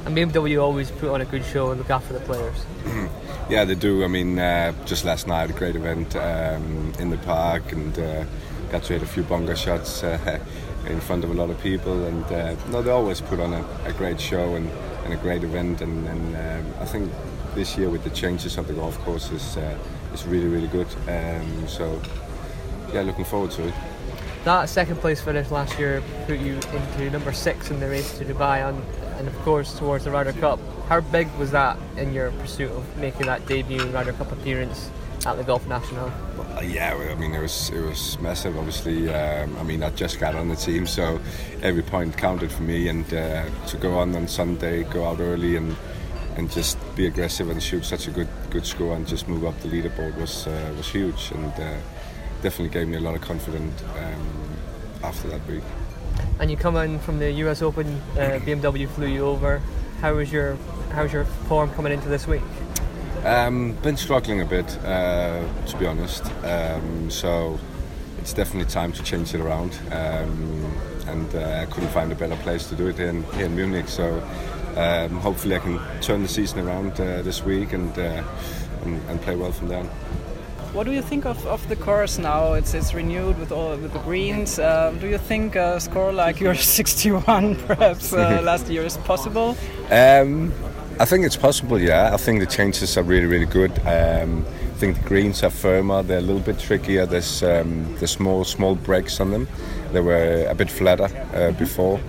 And 0.06 0.16
BMW 0.16 0.62
always 0.62 0.92
put 0.92 1.10
on 1.10 1.22
a 1.22 1.26
good 1.26 1.46
show 1.46 1.72
and 1.72 1.80
look 1.80 1.90
after 1.90 2.14
the 2.14 2.20
players. 2.20 2.66
yeah, 3.50 3.64
they 3.66 3.76
do. 3.76 4.04
I 4.04 4.08
mean, 4.08 4.40
uh, 4.40 4.74
just 4.86 5.06
last 5.06 5.28
night, 5.28 5.50
a 5.50 5.54
great 5.54 5.76
event 5.76 6.16
um, 6.16 6.94
in 7.00 7.10
the 7.10 7.18
park, 7.18 7.72
and 7.72 7.98
uh, 7.98 8.26
got 8.72 8.84
to 8.84 8.94
hit 8.94 9.04
a 9.04 9.06
few 9.06 9.24
bonga 9.24 9.56
shots 9.56 10.04
uh, 10.04 10.40
in 10.88 11.00
front 11.00 11.24
of 11.24 11.30
a 11.30 11.34
lot 11.34 11.50
of 11.50 11.60
people. 11.62 12.06
And 12.06 12.26
uh, 12.26 12.56
no, 12.70 12.82
they 12.82 12.92
always 12.92 13.22
put 13.22 13.40
on 13.40 13.54
a, 13.54 13.66
a 13.86 13.94
great 13.94 14.20
show 14.20 14.56
and, 14.56 14.70
and, 15.04 15.14
a 15.14 15.18
great 15.18 15.44
event. 15.44 15.82
And, 15.82 16.08
and 16.08 16.36
um, 16.36 16.74
I 16.82 16.86
think 16.86 17.12
this 17.54 17.78
year 17.78 17.90
with 17.90 18.04
the 18.04 18.10
changes 18.10 18.58
of 18.58 18.68
the 18.68 18.74
golf 18.74 18.98
course 19.00 19.32
is 19.32 19.58
uh, 19.58 19.78
is 20.14 20.26
really 20.26 20.48
really 20.48 20.68
good. 20.68 20.88
Um, 21.08 21.68
so 21.68 22.02
yeah, 22.94 23.02
looking 23.02 23.26
forward 23.26 23.52
to 23.52 23.68
it. 23.68 23.74
That 24.44 24.70
second 24.70 24.98
place 24.98 25.22
finish 25.22 25.50
last 25.52 25.80
year 25.80 26.04
put 26.28 26.40
you 26.40 26.56
into 26.56 27.10
number 27.10 27.34
six 27.34 27.72
in 27.72 27.80
the 27.80 27.90
race 27.90 28.18
to 28.18 28.26
Dubai 28.26 28.66
on 28.66 28.84
and 29.18 29.28
of 29.28 29.38
course 29.40 29.78
towards 29.78 30.06
the 30.06 30.12
Ryder 30.12 30.34
Cup. 30.34 30.60
How 30.88 31.02
big 31.02 31.32
was 31.38 31.52
that 31.52 31.78
in 31.98 32.14
your 32.14 32.32
pursuit 32.32 32.72
of 32.72 32.98
making 32.98 33.26
that 33.26 33.46
debut 33.46 33.84
Ryder 33.88 34.14
Cup 34.14 34.32
appearance 34.32 34.90
at 35.26 35.38
the 35.38 35.44
Golf 35.44 35.68
National? 35.68 36.12
Well, 36.38 36.64
yeah, 36.64 36.94
I 37.12 37.16
mean 37.16 37.34
it 37.34 37.42
was 37.42 37.70
it 37.72 37.82
was 37.82 38.20
massive. 38.20 38.58
Obviously, 38.58 39.14
um, 39.14 39.58
I 39.58 39.64
mean 39.64 39.84
I 39.84 39.90
just 39.92 40.20
got 40.20 40.36
on 40.36 40.50
the 40.50 40.56
team, 40.56 40.86
so 40.86 41.20
every 41.62 41.82
point 41.82 42.18
counted 42.18 42.52
for 42.52 42.64
me. 42.64 42.88
And 42.88 43.06
uh, 43.14 43.50
to 43.68 43.78
go 43.78 43.98
on 43.98 44.16
on 44.16 44.28
Sunday, 44.28 44.84
go 44.84 45.06
out 45.06 45.20
early 45.20 45.56
and 45.56 45.76
and 46.36 46.52
just 46.52 46.78
be 46.96 47.08
aggressive 47.08 47.50
and 47.50 47.64
shoot 47.64 47.86
such 47.86 48.08
a 48.08 48.12
good 48.12 48.28
good 48.50 48.66
score 48.66 48.96
and 48.96 49.08
just 49.08 49.28
move 49.28 49.46
up 49.46 49.60
the 49.62 49.70
leaderboard 49.70 50.16
was 50.18 50.48
uh, 50.48 50.74
was 50.78 50.90
huge 50.90 51.32
and 51.32 51.54
uh, 51.54 51.78
definitely 52.42 52.70
gave 52.70 52.88
me 52.88 52.98
a 52.98 53.00
lot 53.00 53.16
of 53.16 53.22
confidence 53.22 53.82
um, 53.98 54.58
after 55.04 55.28
that 55.30 55.46
week. 55.48 55.64
And 56.40 56.52
you 56.52 56.58
come 56.58 56.76
in 56.78 57.00
from 57.00 57.20
the 57.20 57.32
US 57.32 57.62
Open, 57.62 58.02
uh, 58.14 58.40
BMW 58.44 58.88
flew 58.88 59.08
you 59.08 59.26
over. 59.26 59.62
How 60.02 60.14
was 60.14 60.32
your 60.32 60.58
how's 60.92 61.12
your 61.12 61.26
form 61.48 61.70
coming 61.72 61.92
into 61.92 62.10
this 62.10 62.28
week? 62.28 62.42
Um, 63.24 63.74
been 63.82 63.98
struggling 63.98 64.42
a 64.42 64.46
bit, 64.46 64.78
uh, 64.86 65.44
to 65.66 65.78
be 65.78 65.88
honest. 65.88 66.24
Um, 66.44 67.10
so 67.10 67.60
it's 68.20 68.34
definitely 68.34 68.72
time 68.72 68.92
to 68.94 69.04
change 69.04 69.34
it 69.34 69.42
around. 69.42 69.78
Um, 69.92 70.72
and 71.08 71.36
uh, 71.36 71.62
I 71.62 71.66
couldn't 71.66 71.90
find 71.90 72.12
a 72.12 72.16
better 72.16 72.36
place 72.38 72.68
to 72.70 72.76
do 72.76 72.88
it 72.88 73.00
in, 73.00 73.24
here 73.34 73.46
in 73.46 73.56
Munich. 73.56 73.88
So 73.88 74.22
um, 74.76 75.18
hopefully 75.18 75.56
I 75.56 75.60
can 75.60 75.80
turn 76.02 76.22
the 76.22 76.28
season 76.28 76.60
around 76.68 76.94
uh, 77.00 77.22
this 77.22 77.44
week 77.44 77.74
and, 77.74 77.98
uh, 77.98 78.24
and, 78.84 79.02
and 79.10 79.22
play 79.22 79.36
well 79.36 79.52
from 79.52 79.70
there. 79.70 79.90
What 80.76 80.86
do 80.86 80.92
you 80.92 81.02
think 81.02 81.26
of, 81.26 81.48
of 81.48 81.66
the 81.70 81.78
course 81.78 82.18
now? 82.18 82.52
It's 82.52 82.74
it's 82.74 82.94
renewed 82.94 83.40
with 83.40 83.54
all 83.54 83.78
with 83.78 83.94
the 83.94 84.00
greens. 84.00 84.60
Uh, 84.60 84.92
do 85.00 85.08
you 85.08 85.18
think 85.18 85.56
a 85.56 85.80
score 85.80 86.12
like 86.12 86.42
your 86.42 86.54
61 86.80 87.56
perhaps 87.56 88.12
uh, 88.12 88.42
last 88.44 88.68
year 88.68 88.84
is 88.84 88.98
possible? 88.98 89.56
Um, 89.90 90.52
I 91.00 91.06
think 91.06 91.26
it's 91.26 91.38
possible, 91.38 91.80
yeah. 91.80 92.14
I 92.14 92.18
think 92.18 92.42
the 92.42 92.46
changes 92.46 92.98
are 92.98 93.04
really, 93.04 93.26
really 93.26 93.46
good. 93.46 93.72
Um, 93.86 94.46
I 94.46 94.78
think 94.78 94.98
the 95.02 95.08
greens 95.08 95.44
are 95.44 95.50
firmer. 95.50 96.04
They're 96.04 96.18
a 96.18 96.28
little 96.30 96.42
bit 96.42 96.60
trickier. 96.60 97.06
There's 97.06 97.42
um, 97.42 97.96
the 98.00 98.08
small, 98.08 98.44
small 98.44 98.76
breaks 98.76 99.22
on 99.22 99.32
them. 99.32 99.48
They 99.94 100.02
were 100.02 100.46
a 100.50 100.56
bit 100.56 100.70
flatter 100.70 101.08
uh, 101.34 101.52
before. 101.52 102.02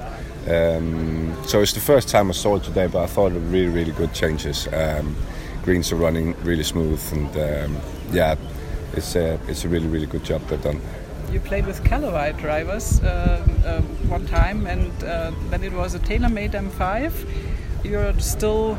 Um, 0.50 1.36
so 1.46 1.60
it's 1.60 1.72
the 1.72 1.80
first 1.80 2.08
time 2.08 2.30
I 2.30 2.32
saw 2.32 2.56
it 2.56 2.64
today, 2.64 2.88
but 2.88 3.04
I 3.04 3.06
thought 3.06 3.30
it 3.30 3.34
were 3.34 3.40
really, 3.52 3.68
really 3.68 3.92
good 3.92 4.12
changes. 4.12 4.66
Um, 4.72 5.14
greens 5.62 5.92
are 5.92 5.96
running 5.96 6.34
really 6.42 6.64
smooth, 6.64 7.00
and 7.12 7.36
um, 7.36 7.80
yeah, 8.12 8.34
it's 8.96 9.14
a, 9.16 9.38
it's 9.48 9.64
a 9.64 9.68
really, 9.68 9.86
really 9.86 10.06
good 10.06 10.24
job 10.24 10.40
they've 10.48 10.62
done. 10.62 10.80
You 11.32 11.40
played 11.40 11.66
with 11.66 11.84
Callaway 11.84 12.32
drivers 12.32 13.02
uh, 13.02 13.46
uh, 13.64 13.80
one 14.08 14.26
time, 14.26 14.66
and 14.66 14.92
uh, 15.04 15.32
then 15.50 15.62
it 15.64 15.72
was 15.72 15.94
a 15.94 15.98
TaylorMade 15.98 16.52
M5. 16.52 17.12
You're 17.84 18.18
still 18.20 18.78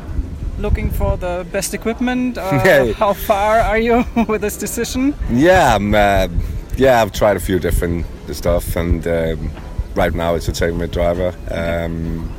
looking 0.58 0.90
for 0.90 1.16
the 1.16 1.46
best 1.52 1.74
equipment. 1.74 2.38
Uh, 2.38 2.60
Yeah. 2.64 2.92
How 2.92 3.12
far 3.12 3.60
are 3.60 3.78
you 3.78 4.04
with 4.28 4.40
this 4.40 4.56
decision? 4.56 5.14
Yeah, 5.30 5.74
I'm, 5.76 5.94
uh, 5.94 6.28
yeah, 6.76 7.02
I've 7.02 7.12
tried 7.12 7.36
a 7.36 7.40
few 7.40 7.58
different 7.58 8.06
stuff, 8.32 8.76
and 8.76 9.06
um, 9.06 9.50
right 9.94 10.14
now 10.14 10.34
it's 10.34 10.48
a 10.48 10.52
TaylorMade 10.52 10.90
driver. 10.90 11.34
Um, 11.50 12.32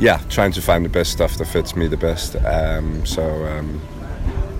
yeah, 0.00 0.18
trying 0.28 0.52
to 0.52 0.62
find 0.62 0.84
the 0.84 0.88
best 0.88 1.12
stuff 1.12 1.36
that 1.38 1.46
fits 1.46 1.76
me 1.76 1.86
the 1.86 1.96
best. 1.96 2.36
Um, 2.44 3.06
so 3.06 3.22
um, 3.46 3.80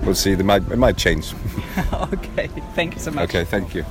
we'll 0.05 0.15
see. 0.15 0.35
They 0.35 0.45
might, 0.45 0.63
it 0.71 0.79
might 0.79 0.97
change. 0.97 1.35
okay, 2.13 2.49
thank 2.75 2.95
you 2.95 3.01
so 3.01 3.11
much. 3.11 3.25
Okay, 3.25 3.45
thank 3.45 3.75
you. 3.75 3.85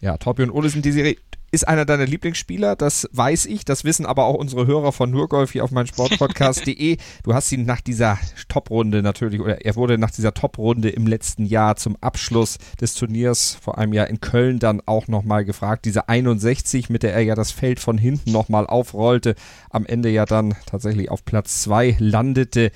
Ja, 0.00 0.16
Torbjörn 0.16 0.50
Olesen, 0.50 0.82
Desiree, 0.82 1.16
ist 1.50 1.66
einer 1.66 1.86
deiner 1.86 2.04
Lieblingsspieler, 2.04 2.76
das 2.76 3.08
weiß 3.12 3.46
ich, 3.46 3.64
das 3.64 3.82
wissen 3.82 4.04
aber 4.04 4.26
auch 4.26 4.34
unsere 4.34 4.66
Hörer 4.66 4.92
von 4.92 5.10
Nurgolf 5.10 5.52
hier 5.52 5.64
auf 5.64 5.70
meinsportpodcast.de. 5.70 6.98
Du 7.22 7.34
hast 7.34 7.50
ihn 7.52 7.64
nach 7.64 7.80
dieser 7.80 8.18
Top-Runde 8.48 9.02
natürlich, 9.02 9.40
oder 9.40 9.64
er 9.64 9.76
wurde 9.76 9.98
nach 9.98 10.10
dieser 10.10 10.34
Top-Runde 10.34 10.90
im 10.90 11.06
letzten 11.06 11.46
Jahr 11.46 11.76
zum 11.76 11.96
Abschluss 12.00 12.58
des 12.80 12.94
Turniers 12.94 13.56
vor 13.60 13.78
einem 13.78 13.92
Jahr 13.92 14.08
in 14.08 14.20
Köln 14.20 14.58
dann 14.58 14.82
auch 14.84 15.08
nochmal 15.08 15.44
gefragt. 15.44 15.86
Diese 15.86 16.08
61, 16.08 16.90
mit 16.90 17.02
der 17.02 17.14
er 17.14 17.22
ja 17.22 17.34
das 17.34 17.50
Feld 17.50 17.80
von 17.80 17.96
hinten 17.96 18.30
nochmal 18.30 18.66
aufrollte, 18.66 19.34
am 19.70 19.86
Ende 19.86 20.10
ja 20.10 20.26
dann 20.26 20.54
tatsächlich 20.66 21.10
auf 21.10 21.24
Platz 21.24 21.62
2 21.62 21.96
landete. 21.98 22.72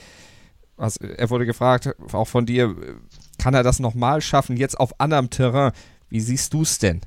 Was, 0.76 0.96
er 0.96 1.30
wurde 1.30 1.46
gefragt, 1.46 1.90
auch 2.12 2.28
von 2.28 2.46
dir, 2.46 2.74
kann 3.38 3.54
er 3.54 3.62
das 3.62 3.78
nochmal 3.78 4.20
schaffen, 4.20 4.56
jetzt 4.56 4.78
auf 4.78 5.00
anderem 5.00 5.30
Terrain? 5.30 5.72
Wie 6.08 6.20
siehst 6.20 6.54
du 6.54 6.62
es 6.62 6.78
denn? 6.78 7.02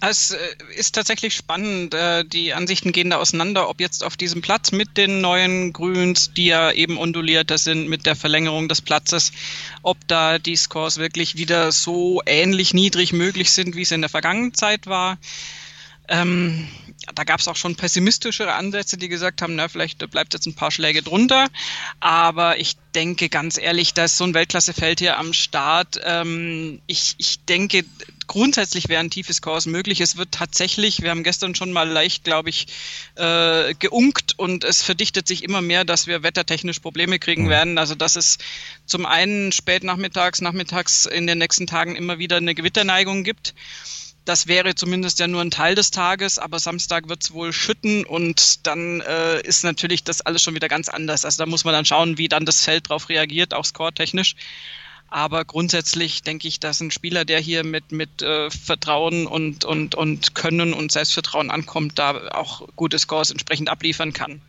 Es 0.00 0.32
äh, 0.32 0.38
ist 0.76 0.94
tatsächlich 0.94 1.34
spannend. 1.34 1.94
äh, 1.94 2.24
Die 2.24 2.52
Ansichten 2.52 2.92
gehen 2.92 3.10
da 3.10 3.16
auseinander, 3.16 3.68
ob 3.68 3.80
jetzt 3.80 4.04
auf 4.04 4.16
diesem 4.16 4.42
Platz 4.42 4.72
mit 4.72 4.96
den 4.96 5.20
neuen 5.20 5.72
Grüns, 5.72 6.32
die 6.34 6.46
ja 6.46 6.70
eben 6.70 6.98
undulierter 6.98 7.56
sind, 7.58 7.88
mit 7.88 8.04
der 8.04 8.16
Verlängerung 8.16 8.68
des 8.68 8.82
Platzes, 8.82 9.32
ob 9.82 9.96
da 10.06 10.38
die 10.38 10.56
Scores 10.56 10.98
wirklich 10.98 11.36
wieder 11.36 11.72
so 11.72 12.20
ähnlich 12.26 12.74
niedrig 12.74 13.12
möglich 13.12 13.50
sind, 13.52 13.74
wie 13.74 13.82
es 13.82 13.90
in 13.90 14.02
der 14.02 14.10
vergangenen 14.10 14.54
Zeit 14.54 14.86
war. 14.86 15.18
Ähm, 16.08 16.68
da 17.14 17.24
gab 17.24 17.40
es 17.40 17.48
auch 17.48 17.56
schon 17.56 17.76
pessimistischere 17.76 18.54
Ansätze, 18.54 18.96
die 18.96 19.08
gesagt 19.08 19.42
haben, 19.42 19.54
na, 19.54 19.68
vielleicht 19.68 20.10
bleibt 20.10 20.34
jetzt 20.34 20.46
ein 20.46 20.54
paar 20.54 20.70
Schläge 20.70 21.02
drunter. 21.02 21.46
Aber 22.00 22.58
ich 22.58 22.76
denke 22.94 23.28
ganz 23.28 23.58
ehrlich, 23.58 23.94
da 23.94 24.04
ist 24.04 24.16
so 24.16 24.24
ein 24.24 24.34
Weltklassefeld 24.34 24.98
hier 24.98 25.18
am 25.18 25.32
Start. 25.32 26.00
Ähm, 26.04 26.80
ich, 26.86 27.14
ich 27.18 27.44
denke, 27.44 27.84
grundsätzlich 28.26 28.88
wären 28.88 29.10
tiefe 29.10 29.32
Scores 29.32 29.66
möglich. 29.66 30.00
Es 30.00 30.16
wird 30.16 30.32
tatsächlich, 30.32 31.02
wir 31.02 31.10
haben 31.10 31.22
gestern 31.22 31.54
schon 31.54 31.72
mal 31.72 31.88
leicht, 31.88 32.24
glaube 32.24 32.50
ich, 32.50 32.66
äh, 33.14 33.74
geunkt 33.74 34.38
und 34.38 34.64
es 34.64 34.82
verdichtet 34.82 35.28
sich 35.28 35.44
immer 35.44 35.62
mehr, 35.62 35.84
dass 35.84 36.06
wir 36.06 36.22
wettertechnisch 36.22 36.80
Probleme 36.80 37.18
kriegen 37.18 37.48
werden. 37.48 37.78
Also 37.78 37.94
dass 37.94 38.16
es 38.16 38.38
zum 38.84 39.06
einen 39.06 39.52
spät 39.52 39.84
nachmittags, 39.84 40.40
nachmittags 40.40 41.06
in 41.06 41.26
den 41.26 41.38
nächsten 41.38 41.66
Tagen 41.66 41.96
immer 41.96 42.18
wieder 42.18 42.36
eine 42.36 42.54
Gewitterneigung 42.54 43.22
gibt. 43.22 43.54
Das 44.26 44.48
wäre 44.48 44.74
zumindest 44.74 45.20
ja 45.20 45.28
nur 45.28 45.40
ein 45.40 45.52
Teil 45.52 45.76
des 45.76 45.92
Tages, 45.92 46.40
aber 46.40 46.58
Samstag 46.58 47.08
wird 47.08 47.22
es 47.22 47.32
wohl 47.32 47.52
schütten 47.52 48.04
und 48.04 48.66
dann 48.66 49.00
äh, 49.00 49.40
ist 49.42 49.62
natürlich 49.62 50.02
das 50.02 50.20
alles 50.20 50.42
schon 50.42 50.56
wieder 50.56 50.68
ganz 50.68 50.88
anders. 50.88 51.24
Also 51.24 51.44
da 51.44 51.46
muss 51.46 51.64
man 51.64 51.72
dann 51.72 51.84
schauen, 51.84 52.18
wie 52.18 52.26
dann 52.26 52.44
das 52.44 52.64
Feld 52.64 52.90
darauf 52.90 53.08
reagiert, 53.08 53.54
auch 53.54 53.64
scoretechnisch. 53.64 54.34
Aber 55.08 55.44
grundsätzlich 55.44 56.24
denke 56.24 56.48
ich, 56.48 56.58
dass 56.58 56.80
ein 56.80 56.90
Spieler, 56.90 57.24
der 57.24 57.38
hier 57.38 57.62
mit, 57.62 57.92
mit 57.92 58.20
äh, 58.20 58.50
Vertrauen 58.50 59.28
und, 59.28 59.64
und, 59.64 59.94
und 59.94 60.34
Können 60.34 60.74
und 60.74 60.90
Selbstvertrauen 60.90 61.52
ankommt, 61.52 61.96
da 61.96 62.28
auch 62.32 62.66
gute 62.74 62.98
Scores 62.98 63.30
entsprechend 63.30 63.68
abliefern 63.68 64.12
kann. 64.12 64.40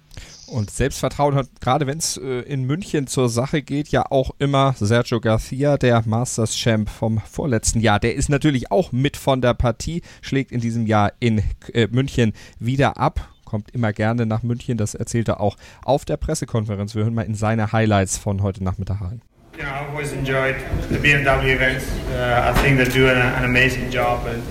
Und 0.47 0.71
Selbstvertrauen 0.71 1.35
hat, 1.35 1.49
gerade 1.59 1.87
wenn 1.87 1.97
es 1.97 2.15
äh, 2.15 2.39
in 2.41 2.63
München 2.63 3.05
zur 3.05 3.27
Sache 3.27 3.61
geht, 3.61 3.89
ja 3.89 4.05
auch 4.09 4.31
immer 4.39 4.73
Sergio 4.79 5.19
Garcia, 5.19 5.77
der 5.77 6.03
Masters 6.05 6.55
Champ 6.55 6.89
vom 6.89 7.19
vorletzten 7.19 7.81
Jahr. 7.81 7.99
Der 7.99 8.15
ist 8.15 8.29
natürlich 8.29 8.71
auch 8.71 8.93
mit 8.93 9.17
von 9.17 9.41
der 9.41 9.53
Partie, 9.53 10.03
schlägt 10.21 10.53
in 10.53 10.61
diesem 10.61 10.87
Jahr 10.87 11.11
in 11.19 11.43
äh, 11.73 11.87
München 11.91 12.31
wieder 12.59 12.97
ab. 12.97 13.27
Kommt 13.43 13.71
immer 13.71 13.91
gerne 13.91 14.25
nach 14.25 14.41
München, 14.41 14.77
das 14.77 14.95
erzählt 14.95 15.27
er 15.27 15.41
auch 15.41 15.57
auf 15.83 16.05
der 16.05 16.15
Pressekonferenz. 16.15 16.95
Wir 16.95 17.03
hören 17.03 17.13
mal 17.13 17.23
in 17.23 17.35
seine 17.35 17.73
Highlights 17.73 18.17
von 18.17 18.41
heute 18.41 18.63
Nachmittag 18.63 19.01
rein. 19.01 19.21
You 19.57 19.63
know, 19.63 19.71
I've 19.71 19.89
always 19.89 20.13
enjoyed 20.13 20.55
the 20.89 20.97
BMW 20.97 21.55
events. 21.55 21.85
Uh, 22.13 22.51
I 22.51 22.53
think 22.61 22.77
they're 22.77 22.85
doing 22.85 23.17
a, 23.17 23.37
an 23.37 23.43
amazing 23.43 23.89
job, 23.91 24.19
and 24.27 24.43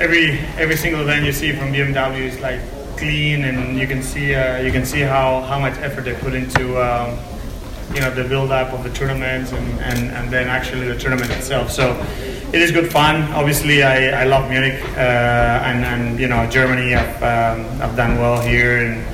every 0.00 0.38
every 0.58 0.76
single 0.76 1.02
event 1.02 1.24
you 1.24 1.32
see 1.32 1.52
from 1.52 1.72
BMW 1.72 2.26
is 2.26 2.40
like 2.40 2.58
clean, 3.02 3.44
and 3.44 3.78
you 3.78 3.86
can 3.86 4.02
see 4.02 4.34
uh, 4.34 4.58
you 4.58 4.70
can 4.70 4.84
see 4.86 5.00
how, 5.00 5.42
how 5.42 5.58
much 5.58 5.76
effort 5.78 6.04
they 6.04 6.14
put 6.14 6.34
into 6.34 6.64
um, 6.80 7.18
you 7.94 8.00
know 8.00 8.10
the 8.14 8.24
build 8.24 8.52
up 8.52 8.72
of 8.72 8.84
the 8.84 8.90
tournaments 8.90 9.52
and, 9.52 9.80
and, 9.80 10.00
and 10.16 10.32
then 10.32 10.48
actually 10.48 10.86
the 10.86 10.98
tournament 10.98 11.30
itself. 11.32 11.70
So 11.70 11.84
it 12.52 12.60
is 12.62 12.70
good 12.70 12.90
fun. 12.92 13.22
Obviously, 13.32 13.82
I, 13.82 14.22
I 14.22 14.24
love 14.24 14.48
Munich 14.48 14.80
uh, 14.96 15.68
and 15.68 15.84
and 15.84 16.20
you 16.20 16.28
know 16.28 16.48
Germany. 16.48 16.94
I've 16.94 17.22
um, 17.22 17.82
I've 17.82 17.96
done 17.96 18.18
well 18.18 18.40
here 18.40 18.86
and 18.86 19.04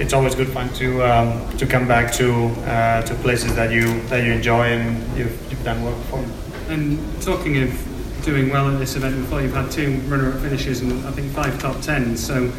it's 0.00 0.12
always 0.14 0.34
good 0.34 0.48
fun 0.48 0.68
to 0.80 0.86
um, 1.04 1.28
to 1.58 1.66
come 1.66 1.86
back 1.86 2.12
to 2.14 2.48
uh, 2.66 3.02
to 3.02 3.14
places 3.16 3.54
that 3.54 3.70
you 3.70 4.00
that 4.08 4.24
you 4.24 4.32
enjoy 4.32 4.64
and 4.76 5.18
you've, 5.18 5.36
you've 5.50 5.64
done 5.64 5.84
well 5.84 5.94
before. 5.94 6.24
And 6.68 6.98
talking 7.22 7.62
of 7.62 7.70
doing 8.24 8.50
well 8.50 8.68
at 8.68 8.78
this 8.78 8.96
event 8.96 9.16
before, 9.16 9.40
you've 9.40 9.54
had 9.54 9.70
two 9.70 9.92
runner-up 10.08 10.40
finishes 10.40 10.80
and 10.80 11.06
I 11.06 11.10
think 11.10 11.32
five 11.32 11.58
top 11.58 11.80
tens. 11.80 12.24
So, 12.24 12.52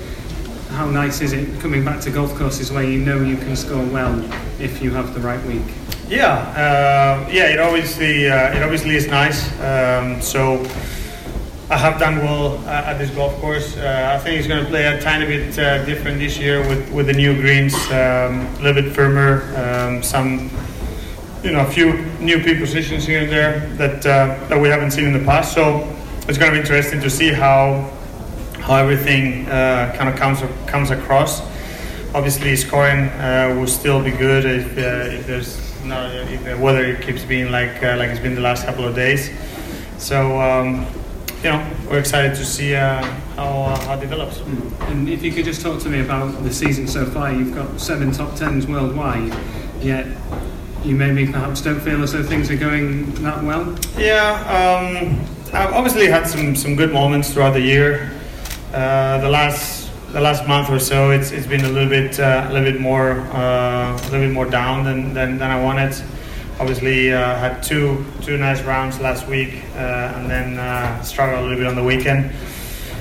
how 0.72 0.90
nice 0.90 1.22
is 1.22 1.34
it 1.34 1.60
coming 1.60 1.84
back 1.84 2.02
to 2.02 2.12
golf 2.12 2.34
courses 2.36 2.72
where 2.72 2.84
you 2.84 3.00
know 3.00 3.22
you 3.22 3.38
can 3.38 3.56
score 3.56 3.86
well 3.86 4.20
if 4.60 4.82
you 4.82 4.92
have 4.92 5.14
the 5.14 5.20
right 5.20 5.44
week? 5.46 5.64
Yeah, 6.08 6.34
uh, 6.36 7.30
yeah. 7.32 7.54
It 7.54 7.60
obviously 7.60 8.30
uh, 8.30 8.56
it 8.56 8.64
obviously 8.64 8.96
is 8.96 9.08
nice. 9.08 9.48
Um, 9.62 10.22
so 10.22 10.64
I 11.70 11.78
have 11.78 12.00
done 12.00 12.18
well 12.18 12.58
uh, 12.68 12.90
at 12.90 12.98
this 12.98 13.10
golf 13.12 13.34
course. 13.40 13.78
Uh, 13.78 14.12
I 14.14 14.22
think 14.22 14.38
it's 14.40 14.48
going 14.48 14.64
to 14.64 14.70
play 14.70 14.86
a 14.88 15.00
tiny 15.00 15.26
bit 15.26 15.58
uh, 15.58 15.86
different 15.86 16.20
this 16.20 16.38
year 16.38 16.68
with, 16.68 16.92
with 16.92 17.08
the 17.08 17.14
new 17.14 17.34
greens, 17.34 17.74
um, 17.92 18.46
a 18.46 18.60
little 18.62 18.82
bit 18.82 18.94
firmer, 18.94 19.44
um, 19.56 20.04
some 20.04 20.50
you 21.44 21.52
know 21.52 21.66
a 21.66 21.72
few 21.72 21.94
new 22.20 22.44
P 22.44 22.56
positions 22.60 23.06
here 23.06 23.22
and 23.22 23.32
there 23.32 23.60
that 23.78 24.06
uh, 24.06 24.48
that 24.48 24.60
we 24.60 24.68
haven't 24.68 24.92
seen 24.92 25.06
in 25.06 25.14
the 25.14 25.26
past. 25.26 25.54
So 25.54 25.88
it's 26.28 26.38
going 26.38 26.52
to 26.52 26.56
be 26.56 26.60
interesting 26.60 27.00
to 27.02 27.10
see 27.10 27.32
how 27.32 27.90
how 28.62 28.76
everything 28.76 29.48
uh, 29.48 29.94
kind 29.98 30.10
of 30.10 30.16
comes 30.16 30.40
comes 30.68 30.92
across. 30.92 31.42
Obviously, 32.14 32.56
scoring 32.56 33.10
uh, 33.10 33.56
will 33.58 33.68
still 33.68 34.04
be 34.04 34.12
good 34.12 34.46
if, 34.46 34.78
uh, 34.78 35.16
if 35.16 35.28
there's 35.28 35.84
no, 35.86 36.10
if 36.12 36.44
the 36.44 36.58
weather 36.58 36.96
keeps 36.96 37.24
being 37.24 37.52
like 37.52 37.82
uh, 37.84 37.96
like 37.98 38.10
it's 38.10 38.20
been 38.20 38.36
the 38.36 38.42
last 38.42 38.66
couple 38.66 38.86
of 38.86 38.96
days. 38.96 39.32
So 39.98 40.40
um, 40.40 40.86
you 41.44 41.50
know 41.50 41.72
we're 41.90 42.00
excited 42.00 42.36
to 42.36 42.46
see 42.46 42.76
uh, 42.76 43.04
how 43.36 43.64
uh, 43.64 43.80
how 43.86 43.96
it 43.96 44.02
develops. 44.02 44.40
And 44.90 45.10
if 45.10 45.24
you 45.24 45.32
could 45.32 45.46
just 45.46 45.62
talk 45.62 45.82
to 45.82 45.90
me 45.90 46.02
about 46.02 46.44
the 46.44 46.54
season 46.54 46.88
so 46.88 47.06
far, 47.06 47.34
you've 47.34 47.56
got 47.56 47.80
seven 47.80 48.12
top 48.12 48.36
tens 48.36 48.68
worldwide, 48.68 49.34
yet 49.82 50.06
you 50.84 50.96
maybe 50.96 51.32
perhaps 51.32 51.62
don't 51.62 51.80
feel 51.80 52.02
as 52.04 52.14
though 52.14 52.24
things 52.24 52.50
are 52.50 52.58
going 52.58 53.12
that 53.24 53.44
well. 53.44 53.78
Yeah, 53.98 54.34
um, 54.50 55.20
I've 55.54 55.74
obviously 55.74 56.08
had 56.08 56.28
some, 56.28 56.56
some 56.56 56.76
good 56.76 56.92
moments 56.92 57.34
throughout 57.34 57.52
the 57.54 57.62
year. 57.62 58.12
Uh, 58.74 59.20
the 59.20 59.28
last 59.28 59.90
the 60.14 60.22
last 60.22 60.48
month 60.48 60.70
or 60.70 60.80
so, 60.80 61.12
it's, 61.12 61.32
it's 61.32 61.46
been 61.46 61.66
a 61.66 61.70
little 61.70 61.90
bit 61.90 62.20
uh, 62.22 62.48
a 62.48 62.54
little 62.54 62.72
bit 62.72 62.80
more 62.80 63.20
uh, 63.34 63.92
a 63.92 64.04
little 64.04 64.22
bit 64.22 64.32
more 64.32 64.46
down 64.46 64.86
than, 64.86 65.14
than, 65.14 65.38
than 65.38 65.52
I 65.52 65.62
wanted. 65.62 65.94
Obviously, 66.58 67.12
uh, 67.12 67.36
had 67.38 67.62
two 67.62 68.06
two 68.22 68.38
nice 68.38 68.62
rounds 68.62 68.98
last 69.02 69.28
week, 69.28 69.62
uh, 69.76 70.14
and 70.16 70.30
then 70.30 70.58
uh, 70.58 71.02
struggled 71.02 71.40
a 71.40 71.42
little 71.42 71.58
bit 71.58 71.68
on 71.68 71.76
the 71.76 71.84
weekend. 71.84 72.32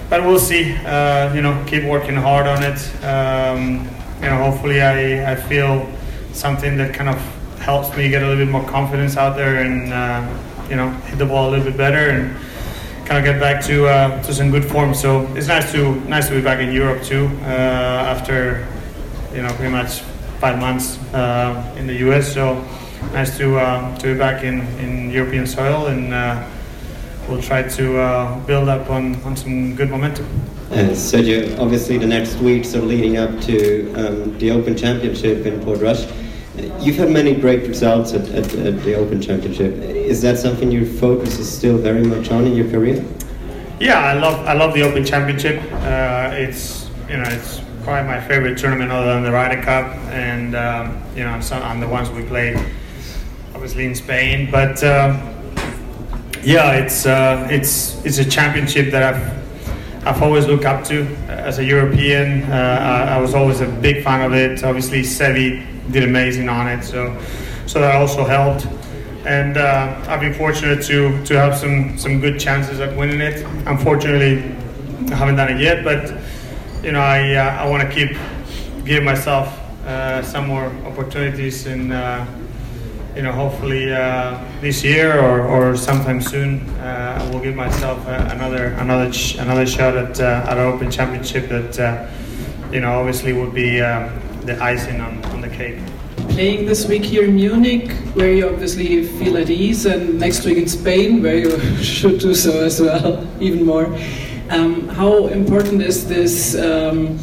But 0.08 0.22
we'll 0.22 0.40
see. 0.40 0.74
Uh, 0.84 1.32
you 1.34 1.42
know, 1.42 1.62
keep 1.68 1.84
working 1.84 2.16
hard 2.16 2.48
on 2.48 2.64
it. 2.64 3.04
Um, 3.04 3.88
you 4.20 4.26
know, 4.26 4.50
hopefully, 4.50 4.82
I, 4.82 5.32
I 5.32 5.34
feel 5.36 5.88
something 6.32 6.76
that 6.78 6.94
kind 6.94 7.10
of 7.10 7.58
helps 7.60 7.96
me 7.96 8.08
get 8.08 8.22
a 8.22 8.26
little 8.26 8.44
bit 8.44 8.50
more 8.50 8.66
confidence 8.68 9.16
out 9.16 9.36
there 9.36 9.62
and 9.62 9.88
you 10.68 10.74
know 10.74 10.90
hit 11.06 11.18
the 11.18 11.26
ball 11.26 11.48
a 11.48 11.50
little 11.50 11.66
bit 11.66 11.76
better 11.76 12.10
and 12.10 12.36
kind 13.10 13.26
of 13.26 13.32
get 13.34 13.40
back 13.40 13.60
to 13.60 13.88
uh, 13.88 14.22
to 14.22 14.32
some 14.32 14.52
good 14.52 14.64
form. 14.64 14.94
So 14.94 15.26
it's 15.34 15.48
nice 15.48 15.72
to 15.72 15.96
nice 16.08 16.28
to 16.28 16.34
be 16.34 16.40
back 16.40 16.60
in 16.60 16.72
Europe 16.72 17.02
too 17.02 17.26
uh, 17.42 18.14
after 18.14 18.68
you 19.34 19.42
know 19.42 19.52
pretty 19.54 19.72
much 19.72 20.02
five 20.38 20.60
months 20.60 20.96
uh, 21.12 21.74
in 21.76 21.88
the 21.88 21.96
US. 22.06 22.32
So 22.32 22.64
nice 23.12 23.36
to 23.38 23.58
uh, 23.58 23.98
to 23.98 24.12
be 24.12 24.16
back 24.16 24.44
in, 24.44 24.60
in 24.78 25.10
European 25.10 25.46
soil 25.46 25.88
and. 25.88 26.14
Uh, 26.14 26.48
we'll 27.28 27.42
try 27.42 27.62
to 27.62 27.96
uh, 27.96 28.36
build 28.40 28.68
up 28.68 28.90
on, 28.90 29.14
on 29.22 29.36
some 29.36 29.76
good 29.76 29.88
momentum. 29.88 30.26
Sergio, 30.70 31.56
obviously 31.60 31.96
the 31.96 32.06
next 32.06 32.38
weeks 32.38 32.74
are 32.74 32.80
leading 32.80 33.18
up 33.18 33.30
to 33.42 33.92
um, 33.94 34.36
the 34.38 34.50
Open 34.50 34.76
Championship 34.76 35.46
in 35.46 35.60
Port 35.60 35.78
Portrush. 35.78 36.19
You've 36.80 36.96
had 36.96 37.10
many 37.10 37.34
great 37.34 37.66
results 37.66 38.12
at, 38.12 38.28
at, 38.30 38.54
at, 38.54 38.82
the 38.82 38.94
Open 38.94 39.20
Championship. 39.20 39.74
Is 39.74 40.20
that 40.22 40.38
something 40.38 40.70
your 40.70 40.86
focus 40.86 41.38
is 41.38 41.50
still 41.50 41.78
very 41.78 42.02
much 42.02 42.30
on 42.30 42.44
in 42.46 42.54
your 42.54 42.70
career? 42.70 43.04
Yeah, 43.78 43.98
I 43.98 44.14
love 44.14 44.46
I 44.46 44.52
love 44.52 44.74
the 44.74 44.82
Open 44.82 45.04
Championship. 45.04 45.62
Uh, 45.72 46.30
it's 46.32 46.90
you 47.08 47.16
know 47.16 47.28
it's 47.28 47.60
probably 47.82 48.06
my 48.06 48.20
favorite 48.20 48.58
tournament 48.58 48.92
other 48.92 49.14
than 49.14 49.22
the 49.22 49.32
Ryder 49.32 49.62
Cup, 49.62 49.86
and 50.10 50.54
um, 50.54 51.02
you 51.16 51.24
know 51.24 51.40
some, 51.40 51.62
on 51.62 51.80
the 51.80 51.88
ones 51.88 52.10
we 52.10 52.22
played, 52.24 52.56
obviously 53.54 53.86
in 53.86 53.94
Spain. 53.94 54.50
But 54.50 54.82
um, 54.84 55.18
yeah, 56.42 56.72
it's 56.72 57.06
uh, 57.06 57.48
it's 57.50 58.04
it's 58.04 58.18
a 58.18 58.24
championship 58.24 58.90
that 58.90 59.14
I've 59.14 59.40
I've 60.06 60.22
always 60.22 60.46
looked 60.46 60.64
up 60.64 60.84
to 60.84 61.04
as 61.28 61.58
a 61.58 61.64
European. 61.64 62.44
Uh, 62.44 63.06
I, 63.10 63.16
I, 63.16 63.20
was 63.20 63.34
always 63.34 63.60
a 63.60 63.66
big 63.66 64.02
fan 64.02 64.22
of 64.22 64.34
it. 64.34 64.64
Obviously, 64.64 65.02
Sevi 65.02 65.66
did 65.90 66.04
amazing 66.04 66.48
on 66.48 66.68
it. 66.68 66.82
So, 66.84 67.20
so 67.66 67.80
that 67.80 67.94
also 67.96 68.24
helped. 68.24 68.66
And 69.24 69.56
uh, 69.56 70.02
I've 70.08 70.20
been 70.20 70.32
fortunate 70.32 70.82
to 70.84 71.22
to 71.24 71.38
have 71.38 71.56
some 71.56 71.98
some 71.98 72.20
good 72.20 72.40
chances 72.40 72.80
at 72.80 72.96
winning 72.96 73.20
it. 73.20 73.44
Unfortunately, 73.66 74.42
I 75.12 75.14
haven't 75.14 75.36
done 75.36 75.52
it 75.52 75.60
yet, 75.60 75.84
but 75.84 76.14
you 76.82 76.92
know 76.92 77.00
I 77.00 77.34
uh, 77.34 77.62
I 77.62 77.68
want 77.68 77.82
to 77.82 77.94
keep 77.94 78.16
give 78.84 79.02
myself 79.04 79.46
uh, 79.86 80.22
some 80.22 80.46
more 80.48 80.66
opportunities 80.86 81.66
and 81.66 81.92
uh, 81.92 82.24
you 83.14 83.22
know 83.22 83.32
hopefully 83.32 83.92
uh, 83.92 84.38
this 84.62 84.82
year 84.82 85.20
or, 85.20 85.42
or 85.42 85.76
sometime 85.76 86.22
soon 86.22 86.60
uh, 86.78 87.18
I 87.20 87.30
will 87.30 87.40
give 87.40 87.54
myself 87.54 87.98
another 88.06 88.68
another 88.78 89.12
sh- 89.12 89.36
another 89.36 89.66
shot 89.66 89.96
at 89.96 90.18
at 90.18 90.56
an 90.56 90.66
Open 90.72 90.90
Championship 90.90 91.48
that 91.50 92.08
you 92.72 92.80
know 92.80 92.98
obviously 93.00 93.34
would 93.34 93.52
be 93.52 93.80
the 93.80 94.56
icing 94.62 95.00
on, 95.02 95.22
Playing 95.60 96.64
this 96.64 96.86
week 96.86 97.04
here 97.04 97.24
in 97.24 97.34
Munich, 97.34 97.92
where 98.14 98.32
you 98.32 98.48
obviously 98.48 99.04
feel 99.04 99.36
at 99.36 99.50
ease, 99.50 99.84
and 99.84 100.18
next 100.18 100.46
week 100.46 100.56
in 100.56 100.66
Spain, 100.66 101.22
where 101.22 101.36
you 101.36 101.58
should 101.82 102.18
do 102.18 102.32
so 102.32 102.64
as 102.64 102.80
well, 102.80 103.28
even 103.40 103.66
more. 103.66 103.84
Um, 104.48 104.88
how 104.88 105.26
important 105.26 105.82
is 105.82 106.08
this? 106.08 106.54
Um, 106.54 107.18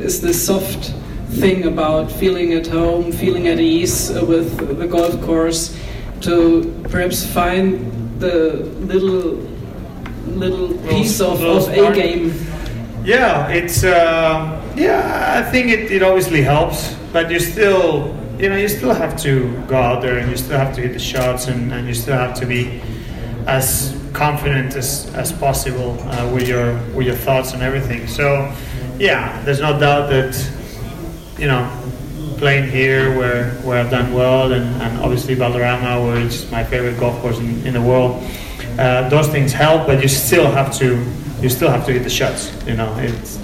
is 0.00 0.22
this 0.22 0.46
soft 0.46 0.94
thing 1.38 1.66
about 1.66 2.10
feeling 2.10 2.54
at 2.54 2.66
home, 2.66 3.12
feeling 3.12 3.46
at 3.48 3.60
ease 3.60 4.10
with 4.22 4.78
the 4.78 4.86
golf 4.86 5.20
course, 5.20 5.78
to 6.22 6.72
perhaps 6.88 7.26
find 7.26 8.18
the 8.20 8.54
little 8.88 9.36
little 10.28 10.78
piece 10.88 11.20
of, 11.20 11.42
of 11.42 11.68
a 11.68 11.94
game? 11.94 12.32
Yeah, 13.04 13.48
it's. 13.48 13.84
Uh, 13.84 14.62
yeah, 14.76 15.34
I 15.38 15.50
think 15.50 15.68
it, 15.68 15.90
it 15.90 16.02
obviously 16.02 16.40
helps, 16.40 16.94
but 17.16 17.30
you 17.30 17.40
still, 17.40 18.14
you 18.38 18.50
know, 18.50 18.56
you 18.56 18.68
still 18.68 18.92
have 18.92 19.16
to 19.22 19.50
go 19.68 19.78
out 19.78 20.02
there 20.02 20.18
and 20.18 20.30
you 20.30 20.36
still 20.36 20.58
have 20.58 20.74
to 20.74 20.82
hit 20.82 20.92
the 20.92 20.98
shots 20.98 21.46
and, 21.46 21.72
and 21.72 21.88
you 21.88 21.94
still 21.94 22.14
have 22.14 22.34
to 22.38 22.44
be 22.44 22.82
as 23.46 23.98
confident 24.12 24.76
as, 24.76 25.10
as 25.14 25.32
possible 25.32 25.96
uh, 25.98 26.30
with 26.34 26.46
your 26.46 26.74
with 26.94 27.06
your 27.06 27.14
thoughts 27.14 27.54
and 27.54 27.62
everything. 27.62 28.06
So, 28.06 28.52
yeah, 28.98 29.42
there's 29.46 29.62
no 29.62 29.80
doubt 29.80 30.10
that, 30.10 30.34
you 31.38 31.46
know, 31.46 31.64
playing 32.36 32.68
here 32.70 33.16
where, 33.16 33.52
where 33.64 33.82
I've 33.82 33.90
done 33.90 34.12
well 34.12 34.52
and, 34.52 34.66
and 34.82 34.98
obviously 35.00 35.32
Valderrama, 35.32 35.92
which 36.06 36.34
is 36.34 36.50
my 36.50 36.64
favorite 36.64 37.00
golf 37.00 37.18
course 37.22 37.38
in, 37.38 37.66
in 37.66 37.72
the 37.72 37.80
world, 37.80 38.22
uh, 38.78 39.08
those 39.08 39.28
things 39.28 39.54
help, 39.54 39.86
but 39.86 40.02
you 40.02 40.08
still 40.08 40.50
have 40.50 40.70
to 40.80 41.02
you 41.40 41.48
still 41.48 41.70
have 41.70 41.86
to 41.86 41.94
hit 41.94 42.02
the 42.02 42.10
shots. 42.10 42.52
You 42.66 42.74
know, 42.74 42.94
it's 42.98 43.38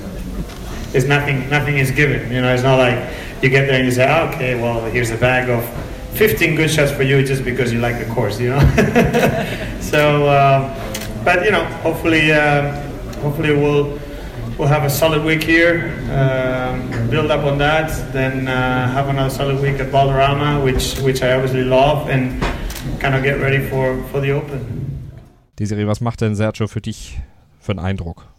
is 0.93 1.07
nothing 1.07 1.49
nothing 1.49 1.79
is 1.79 1.91
given. 1.91 2.31
You 2.31 2.43
know, 2.43 2.53
it's 2.53 2.63
not 2.63 2.77
like 2.77 3.22
you 3.43 3.49
get 3.49 3.67
there 3.67 3.77
and 3.77 3.85
you 3.85 3.91
say, 3.91 4.07
oh, 4.09 4.29
okay, 4.29 4.55
well, 4.55 4.85
here's 4.91 5.11
a 5.11 5.17
bag 5.17 5.49
of 5.49 5.65
15 6.17 6.55
good 6.55 6.71
shots 6.71 6.93
for 6.93 7.03
you 7.03 7.25
just 7.25 7.45
because 7.45 7.73
you 7.73 7.81
like 7.81 7.99
the 7.99 8.13
course. 8.15 8.39
You 8.39 8.51
know, 8.51 8.61
so 9.81 10.27
uh, 10.27 11.25
but 11.25 11.45
you 11.45 11.51
know, 11.51 11.65
hopefully 11.83 12.33
uh, 12.33 12.73
hopefully 13.21 13.55
we'll 13.55 13.99
we'll 14.59 14.69
have 14.69 14.85
a 14.85 14.91
solid 14.91 15.25
week 15.25 15.43
here, 15.43 15.93
um, 16.11 17.11
build 17.11 17.31
up 17.31 17.45
on 17.45 17.59
that, 17.59 18.13
then 18.13 18.49
uh, 18.49 18.89
have 18.93 19.09
another 19.09 19.31
solid 19.31 19.61
week 19.61 19.81
at 19.81 19.91
Balderrama, 19.91 20.63
which 20.63 20.99
which 21.01 21.23
I 21.23 21.33
obviously 21.33 21.65
love, 21.65 22.09
and 22.09 22.41
kind 23.01 23.15
of 23.15 23.23
get 23.23 23.41
ready 23.41 23.59
for 23.69 24.03
for 24.11 24.21
the 24.21 24.33
Open. 24.33 25.11
Desiree, 25.57 25.87
was 25.87 26.01
macht 26.01 26.21
denn 26.21 26.35
Sergio 26.35 26.67
für 26.67 26.81
dich 26.81 27.21
für 27.61 27.73
einen 27.73 27.81
Eindruck? 27.81 28.32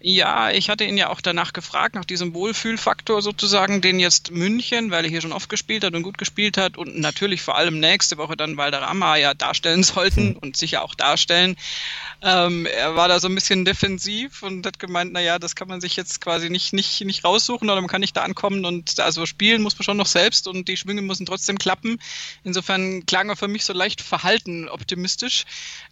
Ja, 0.00 0.50
ich 0.50 0.70
hatte 0.70 0.84
ihn 0.84 0.96
ja 0.96 1.08
auch 1.08 1.20
danach 1.20 1.52
gefragt, 1.52 1.96
nach 1.96 2.04
diesem 2.04 2.32
Wohlfühlfaktor 2.32 3.20
sozusagen, 3.20 3.80
den 3.80 3.98
jetzt 3.98 4.30
München, 4.30 4.92
weil 4.92 5.04
er 5.04 5.10
hier 5.10 5.20
schon 5.20 5.32
oft 5.32 5.48
gespielt 5.48 5.82
hat 5.82 5.94
und 5.94 6.04
gut 6.04 6.18
gespielt 6.18 6.56
hat 6.56 6.78
und 6.78 6.98
natürlich 6.98 7.42
vor 7.42 7.56
allem 7.56 7.80
nächste 7.80 8.16
Woche 8.16 8.36
dann 8.36 8.56
Valderrama 8.56 9.16
ja 9.16 9.34
darstellen 9.34 9.82
sollten 9.82 10.34
hm. 10.34 10.36
und 10.36 10.56
sicher 10.56 10.82
auch 10.82 10.94
darstellen. 10.94 11.56
Ähm, 12.22 12.66
er 12.66 12.94
war 12.94 13.08
da 13.08 13.18
so 13.18 13.28
ein 13.28 13.34
bisschen 13.34 13.64
defensiv 13.64 14.42
und 14.42 14.66
hat 14.66 14.78
gemeint, 14.78 15.12
naja, 15.12 15.38
das 15.38 15.56
kann 15.56 15.68
man 15.68 15.80
sich 15.80 15.96
jetzt 15.96 16.20
quasi 16.20 16.48
nicht, 16.48 16.72
nicht, 16.72 17.00
nicht 17.04 17.24
raussuchen 17.24 17.68
oder 17.68 17.80
man 17.80 17.88
kann 17.88 18.00
nicht 18.00 18.16
da 18.16 18.22
ankommen 18.22 18.64
und 18.64 18.98
also 19.00 19.26
spielen 19.26 19.62
muss 19.62 19.76
man 19.78 19.84
schon 19.84 19.96
noch 19.96 20.06
selbst 20.06 20.46
und 20.48 20.68
die 20.68 20.76
Schwünge 20.76 21.02
müssen 21.02 21.26
trotzdem 21.26 21.58
klappen. 21.58 22.00
Insofern 22.44 23.04
klang 23.06 23.28
er 23.28 23.36
für 23.36 23.48
mich 23.48 23.64
so 23.64 23.72
leicht 23.72 24.00
verhalten 24.00 24.68
optimistisch. 24.68 25.44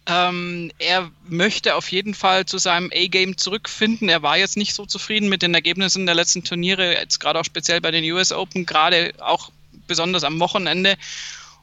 Ähm, 0.05 0.71
er 0.79 1.11
möchte 1.27 1.75
auf 1.75 1.91
jeden 1.91 2.13
Fall 2.13 2.45
zu 2.45 2.57
seinem 2.57 2.91
A-Game 2.93 3.37
zurückfinden. 3.37 3.96
Er 4.01 4.21
war 4.21 4.37
jetzt 4.37 4.57
nicht 4.57 4.73
so 4.73 4.85
zufrieden 4.85 5.29
mit 5.29 5.41
den 5.41 5.53
Ergebnissen 5.53 6.05
der 6.05 6.15
letzten 6.15 6.43
Turniere, 6.43 6.93
jetzt 6.93 7.19
gerade 7.19 7.39
auch 7.39 7.45
speziell 7.45 7.81
bei 7.81 7.91
den 7.91 8.03
US 8.11 8.31
Open, 8.31 8.65
gerade 8.65 9.13
auch 9.19 9.51
besonders 9.87 10.23
am 10.23 10.39
Wochenende. 10.39 10.97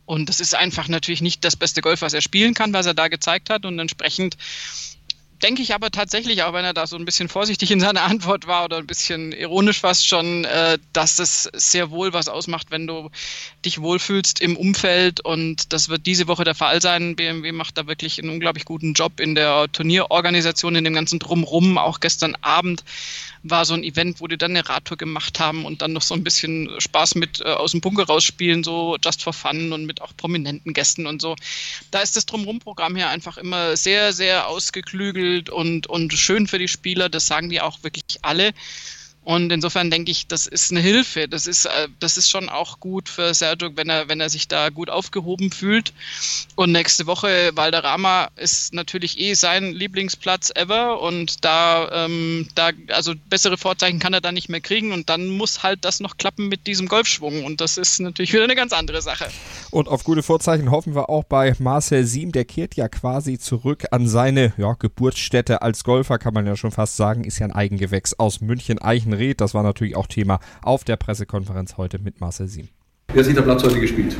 Und 0.06 0.28
das 0.28 0.40
ist 0.40 0.54
einfach 0.54 0.88
natürlich 0.88 1.22
nicht 1.22 1.44
das 1.44 1.56
beste 1.56 1.80
Golf, 1.80 2.02
was 2.02 2.12
er 2.12 2.20
spielen 2.20 2.54
kann, 2.54 2.72
was 2.72 2.86
er 2.86 2.94
da 2.94 3.08
gezeigt 3.08 3.50
hat. 3.50 3.64
Und 3.64 3.78
entsprechend 3.78 4.36
denke 5.42 5.62
ich 5.62 5.74
aber 5.74 5.90
tatsächlich, 5.90 6.42
auch 6.42 6.52
wenn 6.52 6.64
er 6.64 6.74
da 6.74 6.86
so 6.86 6.96
ein 6.96 7.04
bisschen 7.04 7.28
vorsichtig 7.28 7.70
in 7.70 7.80
seiner 7.80 8.02
Antwort 8.04 8.46
war 8.46 8.64
oder 8.64 8.78
ein 8.78 8.86
bisschen 8.86 9.32
ironisch 9.32 9.80
fast 9.80 10.06
schon, 10.06 10.44
äh, 10.44 10.78
dass 10.92 11.18
es 11.18 11.48
sehr 11.52 11.90
wohl 11.90 12.12
was 12.12 12.28
ausmacht, 12.28 12.70
wenn 12.70 12.86
du 12.86 13.10
dich 13.64 13.80
wohlfühlst 13.80 14.40
im 14.40 14.56
Umfeld 14.56 15.20
und 15.20 15.72
das 15.72 15.88
wird 15.88 16.06
diese 16.06 16.28
Woche 16.28 16.44
der 16.44 16.54
Fall 16.54 16.80
sein. 16.80 17.16
BMW 17.16 17.52
macht 17.52 17.78
da 17.78 17.86
wirklich 17.86 18.18
einen 18.18 18.30
unglaublich 18.30 18.64
guten 18.64 18.94
Job 18.94 19.20
in 19.20 19.34
der 19.34 19.70
Turnierorganisation, 19.72 20.76
in 20.76 20.84
dem 20.84 20.94
ganzen 20.94 21.18
Drumrum. 21.18 21.78
Auch 21.78 22.00
gestern 22.00 22.36
Abend 22.40 22.84
war 23.44 23.64
so 23.66 23.74
ein 23.74 23.84
Event, 23.84 24.20
wo 24.20 24.26
die 24.26 24.38
dann 24.38 24.52
eine 24.52 24.68
Radtour 24.68 24.96
gemacht 24.96 25.38
haben 25.38 25.64
und 25.66 25.82
dann 25.82 25.92
noch 25.92 26.02
so 26.02 26.14
ein 26.14 26.24
bisschen 26.24 26.68
Spaß 26.78 27.14
mit 27.14 27.40
äh, 27.40 27.44
aus 27.44 27.72
dem 27.72 27.82
Bunker 27.82 28.04
rausspielen, 28.04 28.64
so 28.64 28.96
just 29.04 29.22
for 29.22 29.34
fun 29.34 29.72
und 29.72 29.84
mit 29.84 30.00
auch 30.00 30.16
prominenten 30.16 30.72
Gästen 30.72 31.06
und 31.06 31.20
so. 31.20 31.36
Da 31.90 32.00
ist 32.00 32.16
das 32.16 32.24
Drumrum-Programm 32.26 32.96
hier 32.96 33.10
einfach 33.10 33.36
immer 33.36 33.76
sehr, 33.76 34.14
sehr 34.14 34.48
ausgeklügelt 34.48 35.50
und, 35.50 35.86
und 35.86 36.14
schön 36.14 36.48
für 36.48 36.58
die 36.58 36.68
Spieler. 36.68 37.10
Das 37.10 37.26
sagen 37.26 37.50
die 37.50 37.60
auch 37.60 37.82
wirklich 37.82 38.18
alle. 38.22 38.52
Und 39.24 39.50
insofern 39.50 39.90
denke 39.90 40.10
ich, 40.10 40.26
das 40.26 40.46
ist 40.46 40.70
eine 40.70 40.80
Hilfe. 40.80 41.28
Das 41.28 41.46
ist, 41.46 41.64
äh, 41.64 41.88
das 41.98 42.18
ist 42.18 42.28
schon 42.28 42.50
auch 42.50 42.78
gut 42.78 43.08
für 43.08 43.32
Sergio, 43.32 43.70
wenn 43.74 43.88
er, 43.88 44.08
wenn 44.08 44.20
er 44.20 44.28
sich 44.28 44.48
da 44.48 44.68
gut 44.68 44.90
aufgehoben 44.90 45.50
fühlt. 45.50 45.94
Und 46.56 46.72
nächste 46.72 47.06
Woche 47.06 47.52
Valderrama 47.54 48.28
ist 48.36 48.74
natürlich 48.74 49.18
eh 49.18 49.32
sein 49.32 49.72
Lieblingsplatz 49.72 50.52
ever. 50.54 51.00
Und 51.00 51.42
da, 51.42 52.04
ähm, 52.04 52.48
da, 52.54 52.70
also 52.88 53.14
bessere 53.30 53.56
Vorzeichen 53.56 53.98
kann 53.98 54.12
er 54.12 54.20
da 54.20 54.30
nicht 54.30 54.50
mehr 54.50 54.60
kriegen. 54.60 54.92
Und 54.92 55.08
dann 55.08 55.28
muss 55.28 55.62
halt 55.62 55.86
das 55.86 56.00
noch 56.00 56.18
klappen 56.18 56.48
mit 56.48 56.66
diesem 56.66 56.86
Golfschwung. 56.86 57.44
Und 57.44 57.62
das 57.62 57.78
ist 57.78 58.00
natürlich 58.00 58.34
wieder 58.34 58.44
eine 58.44 58.56
ganz 58.56 58.74
andere 58.74 59.00
Sache. 59.00 59.28
Und 59.70 59.88
auf 59.88 60.04
gute 60.04 60.22
Vorzeichen 60.22 60.70
hoffen 60.70 60.94
wir 60.94 61.08
auch 61.08 61.24
bei 61.24 61.54
Marcel 61.58 62.04
Siem. 62.04 62.30
Der 62.30 62.44
kehrt 62.44 62.74
ja 62.74 62.88
quasi 62.88 63.38
zurück 63.38 63.86
an 63.90 64.06
seine 64.06 64.52
ja, 64.58 64.74
Geburtsstätte 64.74 65.62
als 65.62 65.82
Golfer, 65.82 66.18
kann 66.18 66.34
man 66.34 66.46
ja 66.46 66.56
schon 66.56 66.72
fast 66.72 66.98
sagen. 66.98 67.24
Ist 67.24 67.38
ja 67.38 67.46
ein 67.46 67.52
Eigengewächs 67.52 68.18
aus 68.18 68.42
München-Eichen 68.42 69.13
Rät. 69.18 69.40
Das 69.40 69.54
war 69.54 69.62
natürlich 69.62 69.96
auch 69.96 70.06
Thema 70.06 70.40
auf 70.62 70.84
der 70.84 70.96
Pressekonferenz 70.96 71.76
heute 71.76 71.98
mit 71.98 72.20
Marcel 72.20 72.48
Siem. 72.48 72.68
Wie 73.12 73.18
hat 73.18 73.26
sich 73.26 73.34
der 73.34 73.42
Platz 73.42 73.62
heute 73.62 73.80
gespielt? 73.80 74.16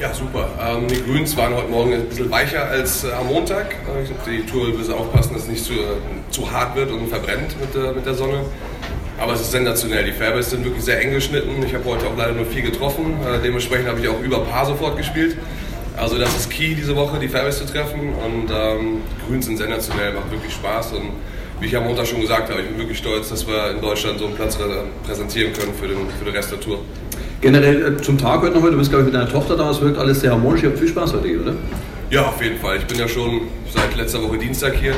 Ja, 0.00 0.14
super. 0.14 0.48
Ähm, 0.58 0.88
die 0.88 1.02
Grüns 1.02 1.36
waren 1.36 1.54
heute 1.54 1.68
Morgen 1.68 1.92
ein 1.92 2.06
bisschen 2.06 2.30
weicher 2.30 2.64
als 2.64 3.04
äh, 3.04 3.12
am 3.12 3.26
Montag. 3.26 3.72
Äh, 3.72 4.30
die 4.30 4.46
Tour 4.46 4.68
will 4.68 4.92
aufpassen, 4.94 5.34
dass 5.34 5.42
es 5.42 5.48
nicht 5.48 5.64
zu, 5.64 5.74
äh, 5.74 5.98
zu 6.30 6.50
hart 6.50 6.74
wird 6.74 6.90
und 6.90 7.08
verbrennt 7.08 7.54
mit, 7.60 7.74
äh, 7.74 7.92
mit 7.92 8.06
der 8.06 8.14
Sonne. 8.14 8.40
Aber 9.18 9.34
es 9.34 9.42
ist 9.42 9.50
sensationell. 9.50 10.04
Die 10.04 10.12
Fairways 10.12 10.48
sind 10.48 10.64
wirklich 10.64 10.82
sehr 10.82 11.02
eng 11.02 11.12
geschnitten. 11.12 11.62
Ich 11.62 11.74
habe 11.74 11.84
heute 11.84 12.06
auch 12.06 12.16
leider 12.16 12.32
nur 12.32 12.46
vier 12.46 12.62
getroffen. 12.62 13.18
Äh, 13.22 13.42
dementsprechend 13.44 13.88
habe 13.88 14.00
ich 14.00 14.08
auch 14.08 14.20
über 14.20 14.40
Paar 14.40 14.64
sofort 14.64 14.96
gespielt. 14.96 15.36
Also 15.98 16.16
das 16.16 16.34
ist 16.34 16.50
key 16.50 16.74
diese 16.74 16.96
Woche, 16.96 17.18
die 17.18 17.28
Fairways 17.28 17.58
zu 17.58 17.66
treffen. 17.66 18.14
Und 18.14 18.50
ähm, 18.50 19.02
Grüns 19.26 19.44
sind 19.44 19.58
sensationell, 19.58 20.14
macht 20.14 20.30
wirklich 20.30 20.54
Spaß. 20.54 20.92
Und 20.92 21.10
wie 21.60 21.66
ich 21.66 21.76
am 21.76 21.84
Montag 21.84 22.06
schon 22.06 22.22
gesagt 22.22 22.50
habe, 22.50 22.62
ich 22.62 22.68
bin 22.68 22.78
wirklich 22.78 22.98
stolz, 22.98 23.28
dass 23.28 23.46
wir 23.46 23.70
in 23.70 23.80
Deutschland 23.80 24.18
so 24.18 24.26
einen 24.26 24.34
Platz 24.34 24.58
präsentieren 25.04 25.52
können 25.52 25.72
für 25.78 25.86
den, 25.86 25.98
für 26.18 26.24
den 26.24 26.34
Rest 26.34 26.50
der 26.50 26.60
Tour. 26.60 26.78
Generell 27.40 27.96
äh, 27.96 28.02
zum 28.02 28.16
Tag 28.18 28.40
heute 28.42 28.54
nochmal, 28.54 28.70
du 28.70 28.78
bist 28.78 28.90
glaube 28.90 29.04
ich 29.04 29.12
mit 29.12 29.14
deiner 29.14 29.30
Tochter 29.30 29.56
da, 29.56 29.70
es 29.70 29.80
wirkt 29.80 29.98
alles 29.98 30.20
sehr 30.20 30.32
harmonisch, 30.32 30.62
ihr 30.62 30.70
habt 30.70 30.78
viel 30.78 30.88
Spaß 30.88 31.12
heute 31.12 31.28
hier, 31.28 31.42
oder? 31.42 31.54
Ja, 32.10 32.26
auf 32.26 32.42
jeden 32.42 32.58
Fall. 32.58 32.78
Ich 32.78 32.86
bin 32.86 32.98
ja 32.98 33.06
schon 33.06 33.42
seit 33.72 33.94
letzter 33.96 34.22
Woche 34.22 34.38
Dienstag 34.38 34.74
hier 34.74 34.94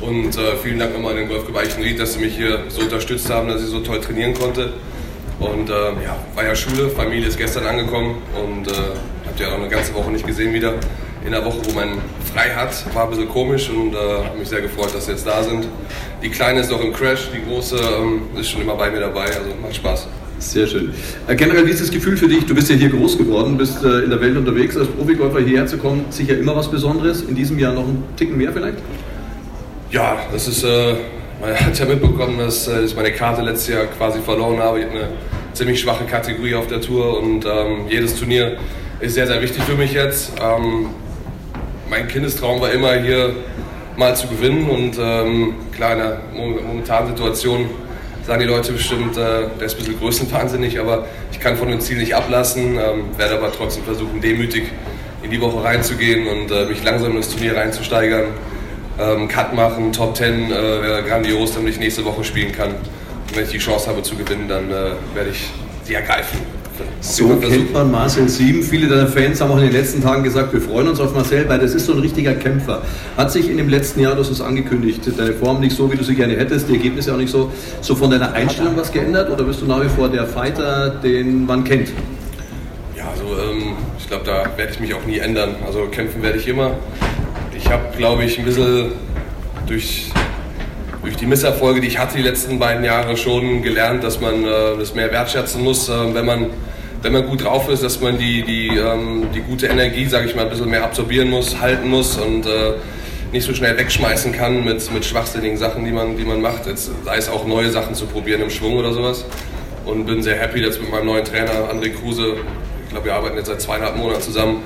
und 0.00 0.36
äh, 0.36 0.56
vielen 0.62 0.78
Dank 0.78 0.92
nochmal 0.92 1.12
an 1.12 1.18
den 1.18 1.28
Golfclub 1.28 1.56
Eichenried, 1.56 1.98
dass 1.98 2.14
sie 2.14 2.20
mich 2.20 2.36
hier 2.36 2.64
so 2.68 2.82
unterstützt 2.82 3.30
haben, 3.30 3.48
dass 3.48 3.62
ich 3.62 3.68
so 3.68 3.80
toll 3.80 4.00
trainieren 4.00 4.34
konnte. 4.34 4.74
Und 5.40 5.68
äh, 5.68 5.72
ja, 5.72 6.16
war 6.34 6.44
ja 6.44 6.54
Schule, 6.54 6.90
Familie 6.90 7.28
ist 7.28 7.38
gestern 7.38 7.66
angekommen 7.66 8.16
und 8.34 8.68
äh, 8.68 8.74
habt 9.26 9.40
ja 9.40 9.48
auch 9.48 9.58
eine 9.58 9.68
ganze 9.68 9.94
Woche 9.94 10.10
nicht 10.10 10.26
gesehen 10.26 10.52
wieder 10.52 10.74
in 11.24 11.32
der 11.32 11.44
Woche, 11.44 11.58
wo 11.64 11.72
man 11.72 11.98
frei 12.34 12.50
hat. 12.50 12.94
War 12.94 13.04
ein 13.04 13.10
bisschen 13.10 13.28
komisch 13.28 13.70
und 13.70 13.94
äh, 13.94 13.96
habe 13.96 14.38
mich 14.38 14.48
sehr 14.48 14.60
gefreut, 14.60 14.94
dass 14.94 15.06
sie 15.06 15.12
jetzt 15.12 15.26
da 15.26 15.42
sind. 15.42 15.66
Die 16.22 16.28
Kleine 16.28 16.60
ist 16.60 16.70
noch 16.70 16.82
im 16.82 16.92
Crash, 16.92 17.30
die 17.32 17.48
Große 17.48 17.76
ähm, 17.76 18.22
ist 18.38 18.50
schon 18.50 18.62
immer 18.62 18.74
bei 18.74 18.90
mir 18.90 19.00
dabei, 19.00 19.26
also 19.26 19.54
macht 19.62 19.76
Spaß. 19.76 20.08
Sehr 20.38 20.66
schön. 20.66 20.92
Äh, 21.28 21.36
generell, 21.36 21.66
wie 21.66 21.70
ist 21.70 21.80
das 21.80 21.90
Gefühl 21.90 22.16
für 22.16 22.28
dich? 22.28 22.44
Du 22.44 22.54
bist 22.54 22.68
ja 22.68 22.76
hier 22.76 22.90
groß 22.90 23.16
geworden, 23.18 23.56
bist 23.56 23.82
äh, 23.84 24.00
in 24.00 24.10
der 24.10 24.20
Welt 24.20 24.36
unterwegs. 24.36 24.76
Als 24.76 24.88
Profigolfer 24.88 25.40
hierher 25.40 25.66
zu 25.66 25.78
kommen, 25.78 26.06
sicher 26.10 26.36
immer 26.36 26.56
was 26.56 26.70
Besonderes. 26.70 27.22
In 27.22 27.34
diesem 27.34 27.58
Jahr 27.58 27.72
noch 27.72 27.86
ein 27.86 28.02
Ticken 28.16 28.36
mehr 28.36 28.52
vielleicht? 28.52 28.78
Ja, 29.90 30.16
das 30.32 30.48
ist, 30.48 30.64
äh, 30.64 30.94
man 31.40 31.54
hat 31.60 31.78
ja 31.78 31.84
mitbekommen, 31.86 32.38
dass 32.38 32.66
äh, 32.66 32.82
ich 32.82 32.96
meine 32.96 33.12
Karte 33.12 33.42
letztes 33.42 33.68
Jahr 33.68 33.84
quasi 33.86 34.20
verloren 34.20 34.58
habe. 34.58 34.80
Ich 34.80 34.86
habe 34.86 34.96
eine 34.96 35.08
ziemlich 35.52 35.80
schwache 35.80 36.04
Kategorie 36.04 36.56
auf 36.56 36.66
der 36.66 36.80
Tour 36.80 37.22
und 37.22 37.46
ähm, 37.46 37.86
jedes 37.88 38.16
Turnier 38.16 38.56
ist 39.00 39.14
sehr, 39.14 39.26
sehr 39.26 39.40
wichtig 39.40 39.62
für 39.62 39.76
mich 39.76 39.92
jetzt. 39.92 40.32
Ähm, 40.42 40.86
mein 41.94 42.08
Kindestraum 42.08 42.60
war 42.60 42.72
immer 42.72 42.94
hier 42.94 43.36
mal 43.96 44.16
zu 44.16 44.26
gewinnen 44.26 44.68
und 44.68 44.98
ähm, 44.98 45.54
klar, 45.72 45.92
in 45.92 45.98
der 45.98 46.18
momentanen 46.34 47.10
Situation 47.10 47.70
sagen 48.26 48.40
die 48.40 48.46
Leute 48.46 48.72
bestimmt, 48.72 49.16
äh, 49.16 49.46
der 49.60 49.66
ist 49.66 49.74
ein 49.74 49.78
bisschen 49.78 49.98
größenwahnsinnig, 50.00 50.80
aber 50.80 51.06
ich 51.30 51.38
kann 51.38 51.56
von 51.56 51.68
dem 51.68 51.80
Ziel 51.80 51.98
nicht 51.98 52.16
ablassen, 52.16 52.76
ähm, 52.78 53.04
werde 53.16 53.36
aber 53.36 53.52
trotzdem 53.52 53.84
versuchen, 53.84 54.20
demütig 54.20 54.64
in 55.22 55.30
die 55.30 55.40
Woche 55.40 55.62
reinzugehen 55.62 56.26
und 56.26 56.50
äh, 56.50 56.64
mich 56.66 56.82
langsam 56.82 57.12
in 57.12 57.18
das 57.18 57.30
Turnier 57.30 57.56
reinzusteigern. 57.56 58.24
Ähm, 58.98 59.28
Cut 59.28 59.54
machen, 59.54 59.92
Top 59.92 60.16
10 60.16 60.50
äh, 60.50 60.50
wäre 60.50 61.04
grandios, 61.04 61.54
damit 61.54 61.74
ich 61.74 61.78
nächste 61.78 62.04
Woche 62.04 62.24
spielen 62.24 62.50
kann. 62.50 62.70
Und 62.70 63.36
wenn 63.36 63.44
ich 63.44 63.50
die 63.50 63.58
Chance 63.58 63.88
habe 63.88 64.02
zu 64.02 64.16
gewinnen, 64.16 64.48
dann 64.48 64.68
äh, 64.68 64.90
werde 65.14 65.30
ich 65.30 65.48
sie 65.84 65.94
ergreifen. 65.94 66.53
So 67.00 67.36
kennt 67.36 67.72
man 67.72 67.90
Marcel 67.90 68.28
Sieben. 68.28 68.62
Viele 68.62 68.88
deiner 68.88 69.06
Fans 69.06 69.40
haben 69.40 69.50
auch 69.50 69.58
in 69.58 69.64
den 69.64 69.72
letzten 69.72 70.02
Tagen 70.02 70.24
gesagt, 70.24 70.52
wir 70.52 70.60
freuen 70.60 70.88
uns 70.88 70.98
auf 71.00 71.14
Marcel, 71.14 71.48
weil 71.48 71.58
das 71.58 71.74
ist 71.74 71.86
so 71.86 71.92
ein 71.92 72.00
richtiger 72.00 72.34
Kämpfer. 72.34 72.82
Hat 73.16 73.30
sich 73.30 73.48
in 73.48 73.56
dem 73.58 73.68
letzten 73.68 74.00
Jahr, 74.00 74.16
das 74.16 74.30
ist 74.30 74.40
angekündigt, 74.40 75.02
deine 75.16 75.34
Form 75.34 75.60
nicht 75.60 75.76
so, 75.76 75.92
wie 75.92 75.96
du 75.96 76.02
sie 76.02 76.14
gerne 76.14 76.36
hättest, 76.36 76.68
die 76.68 76.74
Ergebnisse 76.74 77.12
auch 77.12 77.18
nicht 77.18 77.30
so, 77.30 77.52
so 77.80 77.94
von 77.94 78.10
deiner 78.10 78.32
Einstellung 78.32 78.76
was 78.76 78.90
geändert 78.90 79.30
oder 79.30 79.44
bist 79.44 79.60
du 79.60 79.66
nach 79.66 79.82
wie 79.84 79.88
vor 79.88 80.08
der 80.08 80.26
Fighter, 80.26 80.90
den 80.90 81.46
man 81.46 81.62
kennt? 81.62 81.90
Ja, 82.96 83.08
also 83.10 83.24
ähm, 83.24 83.74
ich 83.98 84.08
glaube, 84.08 84.24
da 84.24 84.44
werde 84.56 84.72
ich 84.72 84.80
mich 84.80 84.94
auch 84.94 85.04
nie 85.06 85.18
ändern. 85.18 85.56
Also 85.64 85.86
kämpfen 85.90 86.22
werde 86.22 86.38
ich 86.38 86.48
immer. 86.48 86.72
Ich 87.56 87.70
habe, 87.70 87.96
glaube 87.96 88.24
ich, 88.24 88.38
ein 88.38 88.44
bisschen 88.44 88.92
durch 89.66 90.10
durch 91.04 91.16
die 91.16 91.26
Misserfolge, 91.26 91.82
die 91.82 91.88
ich 91.88 91.98
hatte 91.98 92.16
die 92.16 92.22
letzten 92.22 92.58
beiden 92.58 92.82
Jahre, 92.82 93.16
schon 93.16 93.62
gelernt, 93.62 94.02
dass 94.02 94.20
man 94.20 94.42
äh, 94.44 94.78
das 94.78 94.94
mehr 94.94 95.12
wertschätzen 95.12 95.62
muss, 95.62 95.88
äh, 95.90 96.14
wenn, 96.14 96.24
man, 96.24 96.46
wenn 97.02 97.12
man 97.12 97.26
gut 97.26 97.44
drauf 97.44 97.68
ist, 97.68 97.82
dass 97.82 98.00
man 98.00 98.16
die, 98.16 98.42
die, 98.42 98.68
ähm, 98.68 99.28
die 99.34 99.40
gute 99.40 99.66
Energie, 99.66 100.06
sage 100.06 100.26
ich 100.26 100.34
mal, 100.34 100.44
ein 100.44 100.48
bisschen 100.48 100.70
mehr 100.70 100.82
absorbieren 100.82 101.28
muss, 101.28 101.60
halten 101.60 101.88
muss 101.88 102.16
und 102.16 102.46
äh, 102.46 102.72
nicht 103.32 103.44
so 103.44 103.52
schnell 103.52 103.76
wegschmeißen 103.76 104.32
kann 104.32 104.64
mit, 104.64 104.90
mit 104.92 105.04
schwachsinnigen 105.04 105.58
Sachen, 105.58 105.84
die 105.84 105.92
man, 105.92 106.16
die 106.16 106.24
man 106.24 106.40
macht. 106.40 106.66
Jetzt, 106.66 106.90
sei 107.04 107.16
es 107.18 107.28
auch 107.28 107.46
neue 107.46 107.70
Sachen 107.70 107.94
zu 107.94 108.06
probieren 108.06 108.40
im 108.40 108.50
Schwung 108.50 108.76
oder 108.76 108.92
sowas. 108.92 109.26
Und 109.84 110.06
bin 110.06 110.22
sehr 110.22 110.36
happy, 110.36 110.62
dass 110.62 110.80
mit 110.80 110.90
meinem 110.90 111.06
neuen 111.06 111.24
Trainer 111.24 111.68
André 111.70 111.90
Kruse, 111.90 112.36
ich 112.84 112.90
glaube, 112.90 113.04
wir 113.04 113.14
arbeiten 113.14 113.36
jetzt 113.36 113.48
seit 113.48 113.60
zweieinhalb 113.60 113.96
Monaten 113.96 114.22
zusammen, 114.22 114.62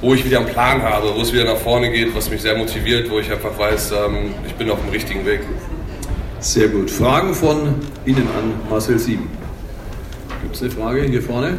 wo 0.00 0.14
ich 0.14 0.24
wieder 0.24 0.38
einen 0.38 0.48
Plan 0.48 0.82
habe, 0.82 1.14
wo 1.14 1.20
es 1.20 1.32
wieder 1.32 1.44
nach 1.44 1.56
vorne 1.56 1.90
geht, 1.90 2.14
was 2.14 2.30
mich 2.30 2.42
sehr 2.42 2.56
motiviert, 2.56 3.10
wo 3.10 3.18
ich 3.18 3.30
einfach 3.30 3.58
weiß, 3.58 3.92
ähm, 3.92 4.34
ich 4.46 4.54
bin 4.54 4.70
auf 4.70 4.80
dem 4.80 4.90
richtigen 4.90 5.26
Weg. 5.26 5.40
Sehr 6.40 6.68
gut. 6.68 6.90
Fragen 6.90 7.34
von 7.34 7.74
Ihnen 8.06 8.28
an 8.38 8.54
Marcel 8.70 8.98
Sieben. 8.98 9.28
Gibt 10.42 10.54
es 10.54 10.62
eine 10.62 10.70
Frage 10.70 11.02
hier 11.02 11.22
vorne? 11.22 11.58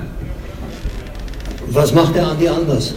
Was 1.67 1.93
macht 1.93 2.15
der 2.15 2.27
Andi 2.27 2.47
anders? 2.47 2.95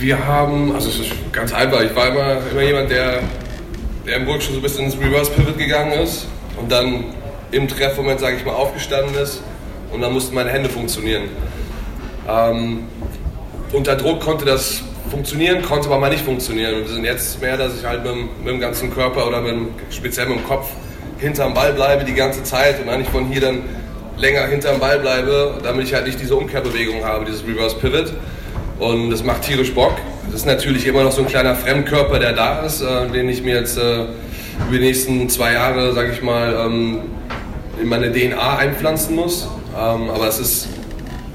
Wir 0.00 0.26
haben, 0.26 0.74
also 0.74 0.88
es 0.88 1.00
ist 1.00 1.12
ganz 1.30 1.52
einfach, 1.52 1.82
ich 1.82 1.94
war 1.94 2.08
immer, 2.08 2.38
immer 2.50 2.62
jemand, 2.62 2.90
der, 2.90 3.20
der 4.06 4.16
im 4.16 4.24
Burg 4.24 4.42
schon 4.42 4.54
so 4.54 4.60
ein 4.60 4.62
bisschen 4.62 4.86
ins 4.86 4.98
Reverse 4.98 5.30
Pivot 5.30 5.58
gegangen 5.58 5.92
ist 5.92 6.26
und 6.58 6.72
dann 6.72 7.04
im 7.52 7.68
Treffmoment, 7.68 8.18
sage 8.18 8.36
ich 8.38 8.44
mal, 8.44 8.54
aufgestanden 8.54 9.14
ist 9.14 9.42
und 9.92 10.00
dann 10.00 10.12
mussten 10.12 10.34
meine 10.34 10.50
Hände 10.50 10.70
funktionieren. 10.70 11.24
Ähm, 12.28 12.84
unter 13.72 13.96
Druck 13.96 14.20
konnte 14.20 14.44
das 14.44 14.82
funktionieren, 15.10 15.62
konnte 15.62 15.88
aber 15.88 15.98
mal 15.98 16.10
nicht 16.10 16.24
funktionieren. 16.24 16.80
Wir 16.86 16.88
sind 16.88 17.04
jetzt 17.04 17.40
mehr, 17.40 17.56
dass 17.56 17.78
ich 17.78 17.84
halt 17.84 18.04
mit, 18.04 18.14
mit 18.38 18.48
dem 18.48 18.60
ganzen 18.60 18.92
Körper 18.92 19.26
oder 19.26 19.40
mit, 19.40 19.54
speziell 19.90 20.26
mit 20.26 20.38
dem 20.38 20.44
Kopf 20.44 20.68
hinterm 21.18 21.54
Ball 21.54 21.72
bleibe 21.72 22.04
die 22.04 22.14
ganze 22.14 22.42
Zeit 22.42 22.80
und 22.82 22.88
eigentlich 22.88 23.08
von 23.08 23.26
hier 23.26 23.40
dann 23.40 23.62
länger 24.16 24.46
hinterm 24.46 24.78
Ball 24.78 24.98
bleibe, 24.98 25.58
damit 25.62 25.86
ich 25.86 25.94
halt 25.94 26.06
nicht 26.06 26.20
diese 26.20 26.36
Umkehrbewegung 26.36 27.04
habe, 27.04 27.24
dieses 27.24 27.46
Reverse 27.46 27.76
Pivot. 27.76 28.12
Und 28.78 29.10
das 29.10 29.22
macht 29.22 29.42
tierisch 29.42 29.72
Bock. 29.72 29.94
Das 30.26 30.40
ist 30.40 30.46
natürlich 30.46 30.86
immer 30.86 31.04
noch 31.04 31.12
so 31.12 31.22
ein 31.22 31.28
kleiner 31.28 31.54
Fremdkörper, 31.54 32.18
der 32.18 32.32
da 32.32 32.60
ist, 32.60 32.82
äh, 32.82 33.08
den 33.08 33.28
ich 33.28 33.42
mir 33.42 33.54
jetzt 33.54 33.78
äh, 33.78 34.02
über 34.02 34.72
die 34.72 34.80
nächsten 34.80 35.28
zwei 35.28 35.52
Jahre, 35.52 35.92
sage 35.92 36.12
ich 36.12 36.22
mal, 36.22 36.54
ähm, 36.66 37.00
in 37.80 37.88
meine 37.88 38.12
DNA 38.12 38.56
einpflanzen 38.56 39.14
muss. 39.14 39.48
Ähm, 39.76 40.10
aber 40.10 40.26
es 40.26 40.38
ist 40.38 40.68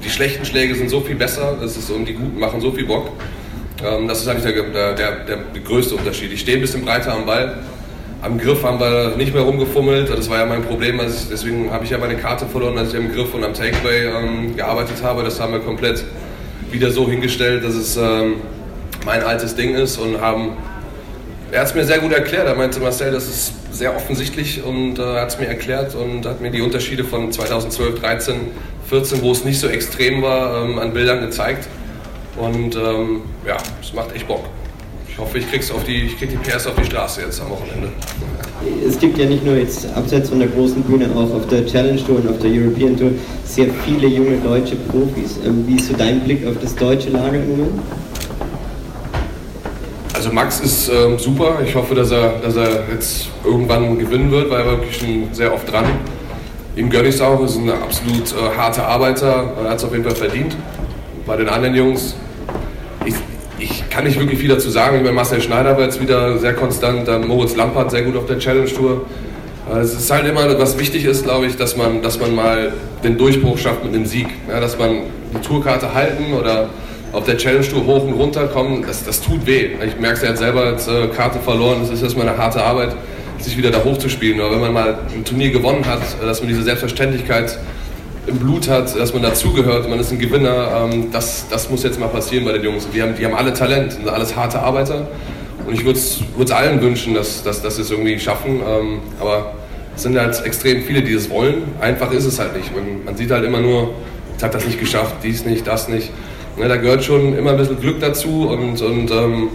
die 0.04 0.10
schlechten 0.10 0.44
Schläge 0.44 0.74
sind 0.74 0.90
so 0.90 1.00
viel 1.00 1.16
besser, 1.16 1.56
das 1.60 1.76
ist, 1.76 1.90
und 1.90 2.06
die 2.06 2.14
guten 2.14 2.38
machen 2.38 2.60
so 2.60 2.70
viel 2.72 2.86
Bock. 2.86 3.10
Ähm, 3.84 4.08
das 4.08 4.20
ist 4.20 4.28
eigentlich 4.28 4.54
der, 4.54 4.94
der, 4.94 5.24
der, 5.24 5.38
größte 5.64 5.94
Unterschied. 5.94 6.32
Ich 6.32 6.40
stehe 6.40 6.58
ein 6.58 6.60
bisschen 6.60 6.84
breiter 6.84 7.14
am 7.14 7.26
Ball. 7.26 7.58
Am 8.20 8.36
Griff 8.36 8.64
haben 8.64 8.80
wir 8.80 9.16
nicht 9.16 9.32
mehr 9.32 9.42
rumgefummelt. 9.42 10.10
Das 10.10 10.28
war 10.28 10.38
ja 10.38 10.46
mein 10.46 10.62
Problem. 10.62 10.98
Deswegen 10.98 11.70
habe 11.70 11.84
ich 11.84 11.90
ja 11.90 11.98
meine 11.98 12.16
Karte 12.16 12.46
verloren, 12.46 12.76
als 12.76 12.92
ich 12.92 12.98
am 12.98 13.12
Griff 13.12 13.32
und 13.32 13.44
am 13.44 13.54
Takeaway 13.54 14.06
ähm, 14.06 14.56
gearbeitet 14.56 15.02
habe. 15.02 15.22
Das 15.22 15.38
haben 15.40 15.52
wir 15.52 15.60
komplett 15.60 16.04
wieder 16.70 16.90
so 16.90 17.08
hingestellt, 17.08 17.64
dass 17.64 17.74
es 17.74 17.96
ähm, 17.96 18.36
mein 19.04 19.22
altes 19.22 19.54
Ding 19.54 19.74
ist 19.74 19.98
und 19.98 20.20
haben. 20.20 20.56
Er 21.50 21.60
hat 21.60 21.68
es 21.68 21.74
mir 21.74 21.84
sehr 21.84 22.00
gut 22.00 22.12
erklärt. 22.12 22.46
Er 22.46 22.56
meinte 22.56 22.80
Marcel, 22.80 23.12
das 23.12 23.28
ist 23.28 23.52
sehr 23.72 23.94
offensichtlich 23.96 24.62
und 24.64 24.98
äh, 24.98 25.02
hat 25.02 25.28
es 25.28 25.38
mir 25.38 25.46
erklärt 25.46 25.94
und 25.94 26.26
hat 26.26 26.40
mir 26.40 26.50
die 26.50 26.60
Unterschiede 26.60 27.04
von 27.04 27.30
2012, 27.30 28.00
13 28.00 28.34
14, 28.88 29.22
wo 29.22 29.32
es 29.32 29.44
nicht 29.44 29.60
so 29.60 29.68
extrem 29.68 30.22
war, 30.22 30.64
ähm, 30.64 30.78
an 30.78 30.92
Bildern 30.92 31.20
gezeigt. 31.20 31.68
Und 32.36 32.76
ähm, 32.76 33.22
ja, 33.46 33.56
es 33.82 33.92
macht 33.92 34.14
echt 34.14 34.26
Bock. 34.26 34.44
Ich 35.08 35.18
hoffe, 35.18 35.38
ich, 35.38 35.50
krieg's 35.50 35.70
auf 35.70 35.84
die, 35.84 36.04
ich 36.04 36.18
krieg 36.18 36.30
die 36.30 36.36
PS 36.36 36.66
auf 36.66 36.74
die 36.76 36.84
Straße 36.84 37.22
jetzt 37.22 37.40
am 37.40 37.50
Wochenende. 37.50 37.88
Es 38.86 38.98
gibt 38.98 39.18
ja 39.18 39.26
nicht 39.26 39.44
nur 39.44 39.56
jetzt 39.56 39.86
abseits 39.94 40.30
von 40.30 40.38
der 40.38 40.48
großen 40.48 40.82
Bühne, 40.82 41.08
auch 41.14 41.34
auf 41.34 41.46
der 41.48 41.66
Challenge 41.66 42.02
Tour 42.04 42.16
und 42.18 42.28
auf 42.28 42.38
der 42.38 42.50
European 42.50 42.96
Tour 42.96 43.10
sehr 43.44 43.66
viele 43.84 44.06
junge 44.06 44.36
deutsche 44.38 44.76
Profis. 44.76 45.38
Ähm, 45.44 45.64
wie 45.66 45.74
ist 45.74 45.88
so 45.88 45.94
dein 45.94 46.20
Blick 46.20 46.46
auf 46.46 46.54
das 46.62 46.74
deutsche 46.74 47.10
Lager 47.10 47.36
im 47.36 47.50
Moment? 47.50 47.80
Also 50.14 50.32
Max 50.32 50.60
ist 50.60 50.88
ähm, 50.88 51.18
super. 51.18 51.58
Ich 51.64 51.74
hoffe, 51.74 51.94
dass 51.94 52.10
er, 52.10 52.38
dass 52.38 52.56
er 52.56 52.84
jetzt 52.92 53.28
irgendwann 53.44 53.98
gewinnen 53.98 54.30
wird, 54.30 54.50
weil 54.50 54.60
er 54.60 54.66
wirklich 54.66 54.96
schon 54.96 55.28
sehr 55.32 55.52
oft 55.52 55.70
dran. 55.70 55.84
Ihm 56.78 56.90
gönne 56.90 57.08
ich 57.08 57.16
es 57.16 57.20
auch. 57.20 57.40
Er 57.40 57.46
ist 57.46 57.56
ein 57.56 57.68
absolut 57.70 58.32
äh, 58.32 58.56
harter 58.56 58.86
Arbeiter. 58.86 59.52
Er 59.64 59.70
hat 59.70 59.78
es 59.78 59.84
auf 59.84 59.90
jeden 59.90 60.04
Fall 60.04 60.14
verdient. 60.14 60.56
Bei 61.26 61.36
den 61.36 61.48
anderen 61.48 61.74
Jungs, 61.74 62.14
ich, 63.04 63.14
ich 63.58 63.90
kann 63.90 64.04
nicht 64.04 64.16
wirklich 64.18 64.38
viel 64.38 64.48
dazu 64.48 64.70
sagen. 64.70 64.98
Ich 64.98 65.02
meine, 65.02 65.14
Marcel 65.14 65.42
Schneider 65.42 65.76
war 65.76 65.82
jetzt 65.82 66.00
wieder 66.00 66.38
sehr 66.38 66.54
konstant. 66.54 67.08
Dann 67.08 67.26
Moritz 67.26 67.56
Lampert 67.56 67.90
sehr 67.90 68.02
gut 68.02 68.16
auf 68.16 68.26
der 68.26 68.38
Challenge 68.38 68.68
Tour. 68.68 69.06
Äh, 69.68 69.78
es 69.78 69.92
ist 69.92 70.08
halt 70.08 70.28
immer, 70.28 70.56
was 70.56 70.78
wichtig 70.78 71.04
ist, 71.04 71.24
glaube 71.24 71.46
ich, 71.46 71.56
dass 71.56 71.76
man, 71.76 72.00
dass 72.00 72.20
man 72.20 72.32
mal 72.32 72.72
den 73.02 73.18
Durchbruch 73.18 73.58
schafft 73.58 73.84
mit 73.84 73.92
einem 73.92 74.06
Sieg. 74.06 74.28
Ja, 74.48 74.60
dass 74.60 74.78
man 74.78 75.00
die 75.34 75.44
Tourkarte 75.44 75.92
halten 75.92 76.32
oder 76.32 76.68
auf 77.12 77.24
der 77.24 77.38
Challenge 77.38 77.66
Tour 77.66 77.86
hoch 77.86 78.04
und 78.04 78.12
runter 78.12 78.46
kommen, 78.46 78.84
das, 78.86 79.02
das 79.02 79.20
tut 79.20 79.44
weh. 79.46 79.70
Ich 79.84 79.98
merke 79.98 80.18
es 80.18 80.22
ja 80.22 80.36
selber, 80.36 80.62
als 80.62 80.86
äh, 80.86 81.08
Karte 81.08 81.40
verloren, 81.40 81.78
das 81.80 81.90
ist 81.90 82.02
erstmal 82.04 82.28
eine 82.28 82.38
harte 82.38 82.62
Arbeit, 82.62 82.94
sich 83.38 83.56
wieder 83.56 83.70
da 83.70 83.84
hochzuspielen. 83.84 84.40
Aber 84.40 84.52
wenn 84.52 84.60
man 84.60 84.72
mal 84.72 84.98
ein 85.14 85.24
Turnier 85.24 85.50
gewonnen 85.50 85.86
hat, 85.86 86.00
dass 86.20 86.40
man 86.40 86.48
diese 86.48 86.62
Selbstverständlichkeit 86.62 87.58
im 88.26 88.38
Blut 88.38 88.68
hat, 88.68 88.98
dass 88.98 89.12
man 89.12 89.22
dazugehört, 89.22 89.88
man 89.88 89.98
ist 89.98 90.12
ein 90.12 90.18
Gewinner, 90.18 90.88
ähm, 90.92 91.10
das, 91.10 91.46
das 91.48 91.70
muss 91.70 91.82
jetzt 91.82 91.98
mal 91.98 92.08
passieren 92.08 92.44
bei 92.44 92.52
den 92.52 92.62
Jungs. 92.62 92.86
Die 92.92 93.02
haben, 93.02 93.14
die 93.18 93.24
haben 93.24 93.34
alle 93.34 93.52
Talent, 93.52 93.92
sind 93.92 94.08
alles 94.08 94.36
harte 94.36 94.60
Arbeiter. 94.60 95.08
Und 95.66 95.74
ich 95.74 95.84
würde 95.84 95.98
es 95.98 96.50
allen 96.50 96.80
wünschen, 96.80 97.14
dass, 97.14 97.42
dass, 97.42 97.62
dass 97.62 97.76
sie 97.76 97.82
es 97.82 97.90
irgendwie 97.90 98.18
schaffen. 98.18 98.60
Ähm, 98.66 99.00
aber 99.20 99.52
es 99.96 100.02
sind 100.02 100.18
halt 100.18 100.44
extrem 100.44 100.82
viele, 100.82 101.02
die 101.02 101.12
es 101.12 101.28
wollen. 101.30 101.62
Einfach 101.80 102.12
ist 102.12 102.24
es 102.24 102.38
halt 102.38 102.56
nicht. 102.56 102.74
Man, 102.74 103.04
man 103.04 103.16
sieht 103.16 103.30
halt 103.30 103.44
immer 103.44 103.60
nur, 103.60 103.90
jetzt 104.32 104.42
hat 104.42 104.54
das 104.54 104.64
nicht 104.64 104.78
geschafft, 104.78 105.16
dies 105.22 105.44
nicht, 105.44 105.66
das 105.66 105.88
nicht. 105.88 106.10
Ne, 106.56 106.68
da 106.68 106.76
gehört 106.76 107.04
schon 107.04 107.36
immer 107.36 107.50
ein 107.50 107.56
bisschen 107.56 107.80
Glück 107.80 108.00
dazu 108.00 108.48
und, 108.48 108.80
und 108.80 109.10
ähm, 109.10 109.48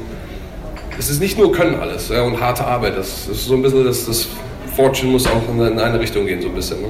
es 0.97 1.09
ist 1.09 1.19
nicht 1.19 1.37
nur 1.37 1.51
Können 1.51 1.75
alles 1.75 2.09
ja, 2.09 2.23
und 2.23 2.39
harte 2.39 2.65
Arbeit. 2.65 2.97
Das, 2.97 3.27
ist 3.27 3.45
so 3.45 3.55
ein 3.55 3.61
bisschen, 3.61 3.83
das, 3.83 4.05
das 4.05 4.27
Fortune 4.75 5.11
muss 5.11 5.27
auch 5.27 5.49
in, 5.49 5.59
in 5.59 5.79
eine 5.79 5.99
Richtung 5.99 6.25
gehen, 6.25 6.41
so 6.41 6.49
ein 6.49 6.55
bisschen. 6.55 6.81
Ne? 6.81 6.87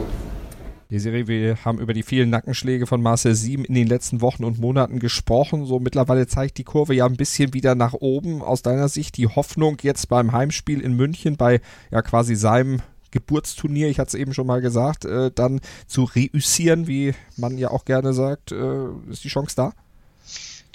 Die 0.89 0.99
Serie, 0.99 1.27
wir 1.27 1.57
haben 1.65 1.79
über 1.79 1.93
die 1.93 2.03
vielen 2.03 2.29
Nackenschläge 2.29 2.85
von 2.85 3.01
Marcel 3.01 3.33
Sieben 3.33 3.65
in 3.65 3.73
den 3.73 3.87
letzten 3.87 4.21
Wochen 4.21 4.43
und 4.43 4.59
Monaten 4.59 4.99
gesprochen. 4.99 5.65
So 5.65 5.79
mittlerweile 5.79 6.27
zeigt 6.27 6.57
die 6.59 6.63
Kurve 6.63 6.93
ja 6.93 7.05
ein 7.05 7.15
bisschen 7.15 7.53
wieder 7.53 7.73
nach 7.73 7.93
oben. 7.93 8.41
Aus 8.41 8.61
deiner 8.61 8.87
Sicht 8.89 9.17
die 9.17 9.27
Hoffnung 9.27 9.77
jetzt 9.81 10.09
beim 10.09 10.33
Heimspiel 10.33 10.81
in 10.81 10.95
München 10.95 11.35
bei 11.35 11.61
ja 11.89 12.01
quasi 12.01 12.35
seinem 12.35 12.81
Geburtsturnier, 13.09 13.89
ich 13.89 13.99
hatte 13.99 14.09
es 14.09 14.13
eben 14.15 14.33
schon 14.33 14.47
mal 14.47 14.61
gesagt, 14.61 15.05
äh, 15.05 15.31
dann 15.33 15.61
zu 15.87 16.03
reüssieren, 16.03 16.87
wie 16.87 17.13
man 17.37 17.57
ja 17.57 17.69
auch 17.69 17.85
gerne 17.85 18.13
sagt, 18.13 18.51
äh, 18.51 18.85
ist 19.09 19.23
die 19.23 19.29
Chance 19.29 19.55
da? 19.55 19.73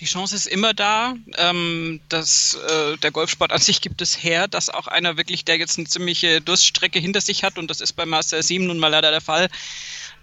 Die 0.00 0.04
Chance 0.04 0.37
ist 0.37 0.46
immer 0.46 0.74
da. 0.74 1.14
Ähm, 1.37 2.00
dass, 2.08 2.54
äh, 2.54 2.96
der 2.98 3.11
Golfsport 3.11 3.52
an 3.52 3.61
sich 3.61 3.80
gibt 3.80 4.00
es 4.00 4.22
her, 4.22 4.48
dass 4.48 4.70
auch 4.70 4.87
einer 4.87 5.16
wirklich, 5.16 5.44
der 5.44 5.58
jetzt 5.58 5.78
eine 5.78 5.88
ziemliche 5.88 6.40
Durststrecke 6.40 6.98
hinter 6.98 7.20
sich 7.20 7.44
hat, 7.44 7.58
und 7.58 7.68
das 7.68 7.80
ist 7.80 7.94
bei 7.94 8.06
Master 8.06 8.42
7 8.42 8.66
nun 8.66 8.78
mal 8.78 8.88
leider 8.88 9.11
der 9.11 9.20
Fall, 9.20 9.48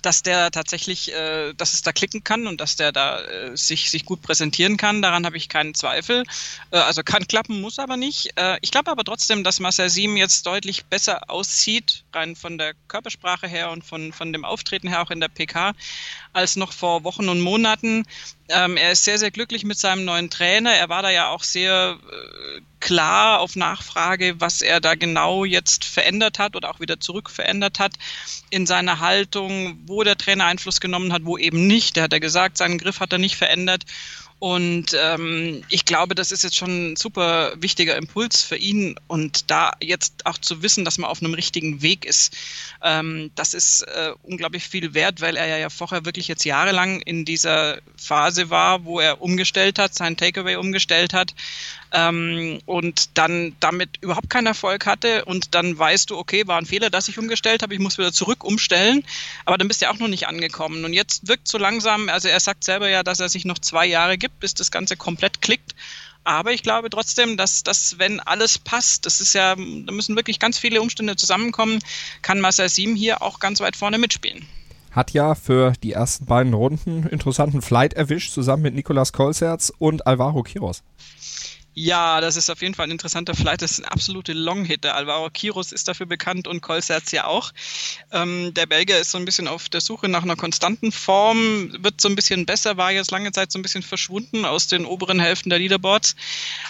dass 0.05 0.21
der 0.21 0.51
tatsächlich, 0.51 1.13
äh, 1.13 1.53
dass 1.53 1.73
es 1.73 1.81
da 1.81 1.91
klicken 1.91 2.23
kann 2.23 2.47
und 2.47 2.61
dass 2.61 2.75
der 2.75 2.91
da 2.91 3.21
äh, 3.21 3.57
sich, 3.57 3.89
sich 3.89 4.05
gut 4.05 4.21
präsentieren 4.21 4.77
kann. 4.77 5.01
Daran 5.01 5.25
habe 5.25 5.37
ich 5.37 5.49
keinen 5.49 5.73
Zweifel. 5.73 6.23
Äh, 6.71 6.77
also 6.77 7.01
kann 7.03 7.27
klappen, 7.27 7.59
muss 7.59 7.79
aber 7.79 7.97
nicht. 7.97 8.31
Äh, 8.37 8.57
ich 8.61 8.71
glaube 8.71 8.91
aber 8.91 9.03
trotzdem, 9.03 9.43
dass 9.43 9.59
Marcel 9.59 9.89
Sieben 9.89 10.15
jetzt 10.15 10.45
deutlich 10.45 10.85
besser 10.85 11.29
aussieht, 11.29 12.03
rein 12.13 12.35
von 12.35 12.57
der 12.57 12.73
Körpersprache 12.87 13.47
her 13.47 13.71
und 13.71 13.83
von, 13.83 14.13
von 14.13 14.31
dem 14.31 14.45
Auftreten 14.45 14.87
her 14.87 15.01
auch 15.01 15.11
in 15.11 15.19
der 15.19 15.29
PK, 15.29 15.73
als 16.35 16.57
noch 16.57 16.73
vor 16.73 17.03
Wochen 17.03 17.29
und 17.29 17.39
Monaten. 17.39 18.03
Ähm, 18.49 18.77
er 18.77 18.91
ist 18.91 19.05
sehr, 19.05 19.17
sehr 19.17 19.31
glücklich 19.31 19.63
mit 19.63 19.77
seinem 19.77 20.05
neuen 20.05 20.29
Trainer. 20.29 20.71
Er 20.71 20.89
war 20.89 21.01
da 21.01 21.09
ja 21.09 21.29
auch 21.29 21.43
sehr 21.43 21.97
äh, 22.11 22.61
klar 22.81 23.39
auf 23.39 23.55
Nachfrage, 23.55 24.35
was 24.39 24.61
er 24.61 24.81
da 24.81 24.95
genau 24.95 25.45
jetzt 25.45 25.85
verändert 25.85 26.37
hat 26.37 26.55
oder 26.55 26.69
auch 26.69 26.81
wieder 26.81 26.99
zurück 26.99 27.29
verändert 27.29 27.79
hat 27.79 27.93
in 28.49 28.65
seiner 28.65 28.99
Haltung, 28.99 29.79
wo 29.85 30.03
der 30.03 30.17
Trainer 30.17 30.45
Einfluss 30.45 30.81
genommen 30.81 31.13
hat, 31.13 31.25
wo 31.25 31.37
eben 31.37 31.67
nicht. 31.67 31.95
Der 31.95 32.03
hat 32.03 32.13
er 32.13 32.19
gesagt, 32.19 32.57
seinen 32.57 32.77
Griff 32.77 32.99
hat 32.99 33.13
er 33.13 33.19
nicht 33.19 33.37
verändert. 33.37 33.85
Und 34.39 34.87
ähm, 34.99 35.63
ich 35.69 35.85
glaube, 35.85 36.13
das 36.13 36.31
ist 36.31 36.43
jetzt 36.43 36.57
schon 36.57 36.91
ein 36.91 36.95
super 36.97 37.53
wichtiger 37.55 37.95
Impuls 37.95 38.43
für 38.43 38.57
ihn. 38.57 38.95
Und 39.07 39.49
da 39.49 39.71
jetzt 39.81 40.25
auch 40.25 40.37
zu 40.37 40.61
wissen, 40.61 40.83
dass 40.83 40.97
man 40.97 41.09
auf 41.09 41.21
einem 41.21 41.33
richtigen 41.33 41.81
Weg 41.81 42.05
ist, 42.05 42.35
ähm, 42.83 43.31
das 43.35 43.53
ist 43.53 43.83
äh, 43.83 44.11
unglaublich 44.23 44.67
viel 44.67 44.93
wert, 44.93 45.21
weil 45.21 45.37
er 45.37 45.57
ja 45.57 45.69
vorher 45.69 46.05
wirklich 46.05 46.27
jetzt 46.27 46.43
jahrelang 46.43 47.01
in 47.01 47.23
dieser 47.23 47.79
Phase 47.95 48.49
war, 48.49 48.83
wo 48.83 48.99
er 48.99 49.21
umgestellt 49.21 49.79
hat, 49.79 49.95
sein 49.95 50.17
Takeaway 50.17 50.57
umgestellt 50.57 51.13
hat, 51.13 51.33
ähm, 51.91 52.59
und 52.65 53.17
dann 53.17 53.55
damit 53.59 53.97
überhaupt 54.01 54.29
keinen 54.29 54.47
Erfolg 54.47 54.85
hatte 54.85 55.25
und 55.25 55.55
dann 55.55 55.77
weißt 55.77 56.09
du, 56.09 56.17
okay, 56.17 56.47
war 56.47 56.57
ein 56.57 56.65
Fehler, 56.65 56.89
dass 56.89 57.07
ich 57.07 57.17
umgestellt 57.17 57.63
habe, 57.63 57.73
ich 57.73 57.79
muss 57.79 57.97
wieder 57.97 58.11
zurück 58.11 58.43
umstellen, 58.43 59.03
aber 59.45 59.57
dann 59.57 59.67
bist 59.67 59.81
du 59.81 59.85
ja 59.85 59.91
auch 59.91 59.99
noch 59.99 60.07
nicht 60.07 60.27
angekommen 60.27 60.85
und 60.85 60.93
jetzt 60.93 61.27
wirkt 61.27 61.47
so 61.47 61.57
langsam, 61.57 62.09
also 62.09 62.27
er 62.27 62.39
sagt 62.39 62.63
selber 62.63 62.89
ja, 62.89 63.03
dass 63.03 63.19
er 63.19 63.29
sich 63.29 63.45
noch 63.45 63.59
zwei 63.59 63.85
Jahre 63.85 64.17
gibt, 64.17 64.39
bis 64.39 64.53
das 64.53 64.71
Ganze 64.71 64.97
komplett 64.97 65.41
klickt. 65.41 65.75
Aber 66.27 66.51
ich 66.51 66.63
glaube 66.63 66.89
trotzdem, 66.89 67.37
dass, 67.37 67.61
dass 67.61 67.99
wenn 67.99 68.19
alles 68.19 68.57
passt, 68.57 69.05
das 69.05 69.21
ist 69.21 69.33
ja, 69.33 69.55
da 69.55 69.91
müssen 69.91 70.15
wirklich 70.15 70.39
ganz 70.39 70.57
viele 70.57 70.81
Umstände 70.81 71.15
zusammenkommen, 71.15 71.79
kann 72.23 72.41
Marcel 72.41 72.67
Sim 72.67 72.95
hier 72.95 73.21
auch 73.21 73.39
ganz 73.39 73.59
weit 73.59 73.75
vorne 73.75 73.99
mitspielen 73.99 74.47
hat 74.95 75.11
ja 75.11 75.35
für 75.35 75.73
die 75.83 75.91
ersten 75.91 76.25
beiden 76.25 76.53
Runden 76.53 77.05
interessanten 77.07 77.61
Flight 77.61 77.93
erwischt, 77.93 78.31
zusammen 78.31 78.63
mit 78.63 78.75
Nicolas 78.75 79.11
Kolserz 79.11 79.71
und 79.77 80.07
Alvaro 80.07 80.41
Quiros. 80.43 80.83
Ja, 81.77 82.21
das 82.21 82.37
ist 82.37 82.49
auf 82.49 82.61
jeden 82.61 82.73
Fall 82.73 82.87
ein 82.87 82.91
interessanter 82.91 83.35
Flight. 83.35 83.61
Das 83.61 83.71
ist 83.71 83.79
ein 83.81 83.85
absolute 83.85 84.31
Long-Hitter. 84.31 84.95
Alvaro 84.95 85.29
Kiros 85.29 85.73
ist 85.73 85.89
dafür 85.89 86.05
bekannt 86.05 86.47
und 86.47 86.61
Kolserz 86.61 87.11
ja 87.11 87.25
auch. 87.27 87.51
Ähm, 88.13 88.53
der 88.53 88.65
Belgier 88.65 88.97
ist 88.97 89.11
so 89.11 89.17
ein 89.17 89.25
bisschen 89.25 89.49
auf 89.49 89.67
der 89.67 89.81
Suche 89.81 90.07
nach 90.07 90.23
einer 90.23 90.37
konstanten 90.37 90.93
Form, 90.93 91.73
wird 91.77 91.99
so 91.99 92.07
ein 92.07 92.15
bisschen 92.15 92.45
besser, 92.45 92.77
war 92.77 92.93
jetzt 92.93 93.11
lange 93.11 93.33
Zeit 93.33 93.51
so 93.51 93.59
ein 93.59 93.61
bisschen 93.61 93.83
verschwunden 93.83 94.45
aus 94.45 94.67
den 94.67 94.85
oberen 94.85 95.19
Hälften 95.19 95.49
der 95.49 95.59
Leaderboards. 95.59 96.15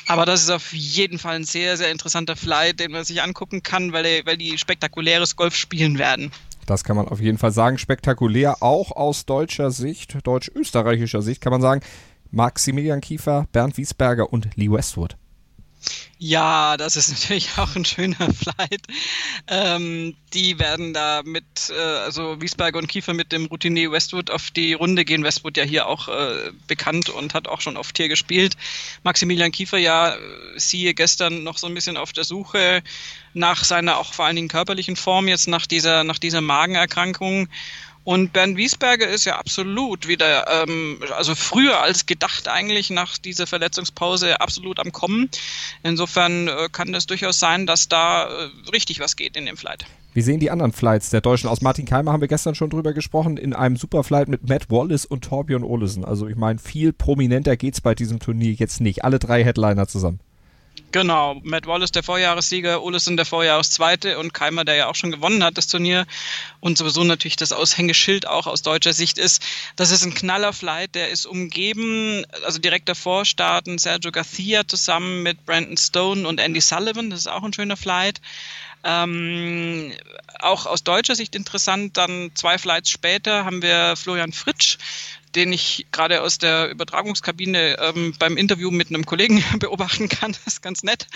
Aber 0.07 0.25
das 0.25 0.41
ist 0.41 0.49
auf 0.49 0.73
jeden 0.73 1.19
Fall 1.19 1.35
ein 1.35 1.43
sehr, 1.43 1.77
sehr 1.77 1.91
interessanter 1.91 2.35
Flight, 2.35 2.79
den 2.79 2.91
man 2.91 3.05
sich 3.05 3.21
angucken 3.21 3.61
kann, 3.61 3.93
weil, 3.93 4.03
die, 4.03 4.25
weil 4.25 4.37
die 4.37 4.57
spektakuläres 4.57 5.35
Golf 5.35 5.55
spielen 5.55 5.99
werden. 5.99 6.31
Das 6.65 6.83
kann 6.83 6.95
man 6.95 7.07
auf 7.07 7.21
jeden 7.21 7.37
Fall 7.37 7.51
sagen. 7.51 7.77
Spektakulär, 7.77 8.63
auch 8.63 8.91
aus 8.91 9.27
deutscher 9.27 9.69
Sicht, 9.69 10.17
deutsch-österreichischer 10.23 11.21
Sicht, 11.21 11.41
kann 11.41 11.51
man 11.51 11.61
sagen. 11.61 11.81
Maximilian 12.35 12.99
Kiefer, 12.99 13.47
Bernd 13.53 13.77
Wiesberger 13.77 14.31
und 14.31 14.49
Lee 14.55 14.69
Westwood. 14.69 15.15
Ja, 16.17 16.75
das 16.75 16.97
ist 16.97 17.09
natürlich 17.11 17.49
auch 17.57 17.75
ein 17.77 17.85
schöner 17.85 18.33
Flight. 18.33 18.81
Ähm, 19.47 20.15
die 20.33 20.59
werden 20.59 20.93
da 20.93 21.21
mit, 21.23 21.45
äh, 21.69 21.79
also 21.79 22.41
Wiesberger 22.41 22.77
und 22.77 22.87
Kiefer 22.87 23.13
mit 23.13 23.31
dem 23.31 23.45
Routinier 23.45 23.89
Westwood 23.89 24.31
auf 24.31 24.51
die 24.51 24.73
Runde 24.73 25.05
gehen. 25.05 25.23
Westwood 25.23 25.55
ja 25.55 25.63
hier 25.63 25.87
auch 25.87 26.09
äh, 26.09 26.51
bekannt 26.67 27.09
und 27.09 27.33
hat 27.33 27.47
auch 27.47 27.61
schon 27.61 27.77
oft 27.77 27.95
hier 27.95 28.09
gespielt. 28.09 28.57
Maximilian 29.03 29.53
Kiefer 29.53 29.77
ja, 29.77 30.15
äh, 30.15 30.17
siehe 30.57 30.93
gestern 30.93 31.43
noch 31.43 31.57
so 31.57 31.67
ein 31.67 31.73
bisschen 31.73 31.95
auf 31.95 32.11
der 32.11 32.25
Suche 32.25 32.83
nach 33.33 33.63
seiner 33.63 33.97
auch 33.97 34.13
vor 34.13 34.25
allen 34.25 34.35
Dingen 34.35 34.49
körperlichen 34.49 34.97
Form, 34.97 35.29
jetzt 35.29 35.47
nach 35.47 35.67
dieser, 35.67 36.03
nach 36.03 36.19
dieser 36.19 36.41
Magenerkrankung. 36.41 37.47
Und 38.05 38.33
Bernd 38.33 38.55
Wiesberger 38.55 39.07
ist 39.07 39.25
ja 39.25 39.37
absolut 39.39 40.07
wieder, 40.07 40.63
ähm, 40.63 40.99
also 41.17 41.33
früher 41.33 41.81
als 41.81 42.05
gedacht 42.05 42.47
eigentlich 42.47 42.91
nach 42.91 43.17
dieser 43.17 43.47
Verletzungspause 43.47 44.39
absolut 44.39 44.79
am 44.79 44.91
Kommen. 44.91 45.27
Insofern 45.81 46.47
äh, 46.47 46.69
kann 46.71 46.93
es 46.93 47.07
durchaus 47.07 47.39
sein, 47.39 47.65
dass 47.65 47.89
da 47.89 48.25
äh, 48.25 48.49
richtig 48.71 48.99
was 48.99 49.15
geht 49.15 49.35
in 49.35 49.47
dem 49.47 49.57
Flight. 49.57 49.85
Wie 50.13 50.21
sehen 50.21 50.39
die 50.39 50.51
anderen 50.51 50.71
Flights 50.71 51.09
der 51.09 51.21
Deutschen 51.21 51.49
aus? 51.49 51.61
Martin 51.61 51.85
Keimer 51.85 52.13
haben 52.13 52.21
wir 52.21 52.27
gestern 52.27 52.53
schon 52.53 52.69
drüber 52.69 52.93
gesprochen, 52.93 53.37
in 53.37 53.53
einem 53.53 53.75
Superflight 53.75 54.27
mit 54.27 54.47
Matt 54.47 54.69
Wallace 54.69 55.07
und 55.07 55.23
Torbjörn 55.23 55.63
Olesen. 55.63 56.05
Also 56.05 56.27
ich 56.27 56.35
meine, 56.35 56.59
viel 56.59 56.93
prominenter 56.93 57.57
geht's 57.57 57.81
bei 57.81 57.95
diesem 57.95 58.19
Turnier 58.19 58.53
jetzt 58.53 58.81
nicht. 58.81 59.03
Alle 59.03 59.17
drei 59.17 59.43
Headliner 59.43 59.87
zusammen. 59.87 60.19
Genau, 60.95 61.41
Matt 61.43 61.67
Wallace 61.67 61.91
der 61.91 62.03
Vorjahressieger, 62.03 62.81
Olesen 62.81 63.17
der 63.17 63.25
Vorjahreszweite 63.25 64.17
und 64.17 64.34
Keimer, 64.34 64.63
der 64.63 64.75
ja 64.75 64.88
auch 64.88 64.95
schon 64.95 65.12
gewonnen 65.12 65.43
hat, 65.43 65.58
das 65.58 65.67
Turnier. 65.67 66.08
Und 66.62 66.77
sowieso 66.77 67.03
natürlich 67.03 67.36
das 67.36 67.51
Aushängeschild 67.51 68.25
auch 68.25 68.47
aus 68.47 68.62
deutscher 68.62 68.93
Sicht 68.93 69.17
ist, 69.17 69.43
das 69.75 69.91
ist 69.91 70.05
ein 70.05 70.13
Knallerflight, 70.13 70.95
der 70.95 71.10
ist 71.10 71.25
umgeben, 71.25 72.23
also 72.45 72.60
direkt 72.60 72.88
davor 72.88 73.25
starten 73.25 73.77
Sergio 73.77 74.13
Garcia 74.13 74.65
zusammen 74.69 75.21
mit 75.21 75.45
Brandon 75.45 75.75
Stone 75.75 76.25
und 76.25 76.39
Andy 76.39 76.62
Sullivan, 76.62 77.10
das 77.10 77.19
ist 77.19 77.27
auch 77.27 77.43
ein 77.43 77.51
schöner 77.51 77.75
Flight. 77.75 78.21
Ähm, 78.86 79.91
auch 80.39 80.67
aus 80.67 80.84
deutscher 80.84 81.15
Sicht 81.15 81.36
interessant, 81.36 81.97
dann 81.97 82.31
zwei 82.36 82.58
Flights 82.60 82.91
später 82.91 83.43
haben 83.43 83.63
wir 83.63 83.95
Florian 83.97 84.31
Fritsch, 84.31 84.77
den 85.35 85.51
ich 85.51 85.85
gerade 85.91 86.21
aus 86.21 86.37
der 86.37 86.69
Übertragungskabine 86.69 87.77
ähm, 87.79 88.13
beim 88.17 88.37
Interview 88.37 88.71
mit 88.71 88.89
einem 88.89 89.05
Kollegen 89.05 89.43
beobachten 89.59 90.09
kann. 90.09 90.31
Das 90.31 90.53
ist 90.55 90.61
ganz 90.61 90.83
nett. 90.83 91.07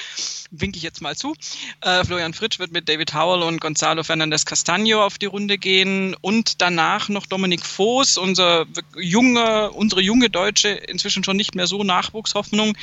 Winke 0.52 0.78
ich 0.78 0.84
jetzt 0.84 1.02
mal 1.02 1.16
zu. 1.16 1.36
Äh, 1.82 2.04
Florian 2.04 2.34
Fritsch 2.34 2.60
wird 2.60 2.72
mit 2.72 2.90
David 2.90 3.14
Howell 3.14 3.44
und 3.44 3.62
Gonzalo 3.62 4.04
Fernandez 4.04 4.44
Castaño 4.44 5.06
auf 5.06 5.18
die 5.18 5.28
Runde 5.28 5.58
gehen 5.58 6.16
und 6.22 6.62
danach 6.62 7.10
noch 7.10 7.26
Dominik 7.26 7.66
Voß, 7.66 8.18
unser 8.18 8.66
junge, 8.98 9.72
unsere 9.72 10.02
junge 10.02 10.30
Deutsche, 10.30 10.70
inzwischen 10.70 11.24
schon 11.24 11.38
nicht 11.38 11.56
mehr 11.56 11.68
so 11.68 11.84
Nachwuchshoffnung, 11.84 12.76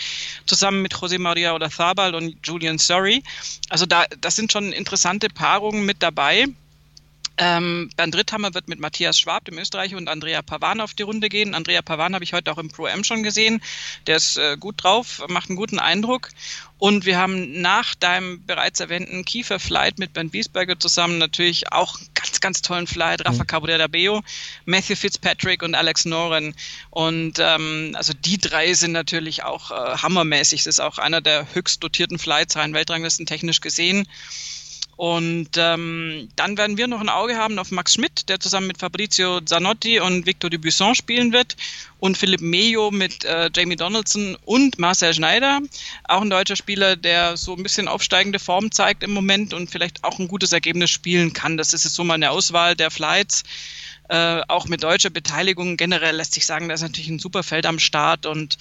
zusammen 0.47 0.83
mit 0.83 0.95
José 0.95 1.19
María 1.19 1.55
Olazabal 1.55 2.15
und 2.15 2.37
Julian 2.45 2.79
Surrey. 2.79 3.23
Also 3.69 3.85
da, 3.85 4.05
das 4.21 4.37
sind 4.37 4.53
schon 4.53 4.73
interessante 4.73 5.29
Paarungen 5.29 5.85
mit 5.85 6.03
dabei. 6.03 6.47
Ähm, 7.39 7.91
Bernd 7.97 8.17
Ritthammer 8.17 8.55
wird 8.55 8.69
mit 8.69 8.81
Matthias 8.81 9.19
Schwab, 9.19 9.45
dem 9.45 9.59
Österreicher, 9.59 9.97
und 9.97 10.09
Andrea 10.09 10.43
Pavan 10.43 10.81
auf 10.81 10.95
die 10.95 11.03
Runde 11.03 11.29
gehen. 11.29 11.55
Andrea 11.55 11.83
Pavan 11.83 12.15
habe 12.15 12.25
ich 12.25 12.33
heute 12.33 12.51
auch 12.51 12.59
im 12.59 12.71
Pro-M 12.71 13.05
schon 13.05 13.23
gesehen. 13.23 13.61
Der 14.07 14.17
ist 14.17 14.39
äh, 14.39 14.57
gut 14.59 14.83
drauf, 14.83 15.23
macht 15.29 15.51
einen 15.51 15.57
guten 15.57 15.79
Eindruck. 15.79 16.31
Und 16.79 17.07
wir 17.07 17.19
haben 17.19 17.61
nach 17.61 17.95
deinem 17.95 18.45
bereits 18.45 18.81
erwähnten 18.81 19.25
Kiefer-Flight 19.25 19.99
mit 19.99 20.13
Bernd 20.13 20.33
Wiesberger 20.33 20.79
zusammen 20.79 21.19
natürlich 21.19 21.73
auch 21.73 21.99
einen 21.99 22.09
ganz, 22.15 22.41
ganz 22.41 22.63
tollen 22.63 22.87
Flight. 22.87 23.25
Rafa 23.25 23.43
mhm. 23.43 23.47
Cabrera 23.47 23.87
Beo, 23.87 24.23
Matthew 24.65 24.97
Fitzpatrick 24.97 25.63
und 25.63 25.75
Alex 25.75 26.05
Noren. 26.05 26.55
Und 26.91 27.39
ähm, 27.39 27.93
also 27.97 28.13
die 28.13 28.39
drei 28.39 28.75
sind 28.75 28.93
natürlich 28.93 29.43
auch 29.43 29.71
äh, 29.71 29.97
hammermäßig. 29.99 30.65
Das 30.65 30.77
ist 30.77 30.81
auch 30.81 30.99
einer 30.99 31.21
der 31.21 31.55
höchst 31.55 31.83
dotierten 31.83 32.19
Flights 32.19 32.57
rein 32.57 32.75
Weltranglisten 32.75 33.27
technisch 33.27 33.61
gesehen. 33.61 34.07
Und 34.97 35.51
ähm, 35.59 36.29
dann 36.37 36.57
werden 36.57 36.79
wir 36.79 36.87
noch 36.87 37.01
ein 37.01 37.11
Auge 37.11 37.37
haben 37.37 37.59
auf 37.59 37.71
Max 37.71 37.95
Schmidt, 37.95 38.31
der 38.31 38.41
zusammen 38.41 38.67
mit 38.67 38.79
Fabrizio 38.79 39.43
Zanotti 39.43 40.01
und 40.01 40.25
Victor 40.25 40.49
Dubuisson 40.49 40.95
spielen 40.95 41.33
wird. 41.33 41.57
Und 41.99 42.17
Philipp 42.17 42.41
Mejo 42.41 42.91
mit 42.91 43.25
äh, 43.25 43.51
Jamie 43.55 43.77
Donaldson 43.77 44.39
und 44.47 44.79
Marcel 44.79 45.13
Schneider. 45.13 45.61
Auch 46.05 46.23
ein 46.23 46.31
deutscher 46.31 46.57
Spieler, 46.57 46.97
der 46.97 47.37
so 47.37 47.55
ein 47.55 47.63
bisschen 47.63 47.89
aufsteigende 47.89 48.39
Form 48.39 48.71
zeigt 48.73 49.03
im 49.03 49.13
Moment 49.13 49.53
und 49.53 49.71
vielleicht 49.71 50.03
auch 50.03 50.19
ein 50.19 50.29
gutes 50.29 50.53
Ergebnis 50.53 50.91
spielen 50.91 51.35
kann. 51.35 51.59
Das 51.59 51.75
ist 51.75 51.85
jetzt 51.85 51.95
so 51.95 52.05
mal 52.05 52.15
eine 52.15 52.31
Auswahl 52.31 52.75
der 52.75 52.91
Flights. 52.91 53.45
Äh, 54.09 54.41
auch 54.49 54.67
mit 54.67 54.83
deutscher 54.83 55.11
Beteiligung 55.11 55.77
generell 55.77 56.17
lässt 56.17 56.35
sich 56.35 56.47
sagen, 56.47 56.69
da 56.69 56.75
ist 56.75 56.83
natürlich 56.83 57.09
ein 57.11 57.19
super 57.19 57.43
Feld 57.43 57.67
am 57.67 57.79
Start 57.79 58.25
und 58.25 58.57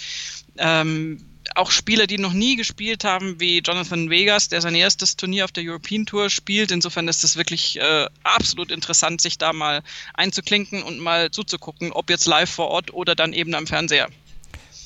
ähm, 0.58 1.24
auch 1.56 1.72
Spieler, 1.72 2.08
die 2.08 2.18
noch 2.18 2.34
nie 2.34 2.56
gespielt 2.56 3.04
haben, 3.04 3.40
wie 3.40 3.60
Jonathan 3.60 4.10
Vegas, 4.10 4.50
der 4.50 4.62
sein 4.62 4.76
erstes 4.76 5.16
Turnier 5.16 5.46
auf 5.46 5.52
der 5.52 5.64
European 5.66 6.06
Tour 6.06 6.30
spielt. 6.30 6.72
Insofern 6.72 7.08
ist 7.08 7.24
es 7.24 7.38
wirklich 7.38 7.80
äh, 7.80 8.08
absolut 8.24 8.72
interessant, 8.72 9.22
sich 9.22 9.38
da 9.38 9.54
mal 9.54 9.84
einzuklinken 10.14 10.84
und 10.84 11.00
mal 11.00 11.32
zuzugucken, 11.32 11.92
ob 11.92 12.10
jetzt 12.10 12.26
live 12.26 12.50
vor 12.50 12.70
Ort 12.70 12.94
oder 12.94 13.16
dann 13.16 13.34
eben 13.34 13.54
am 13.54 13.68
Fernseher. 13.68 14.10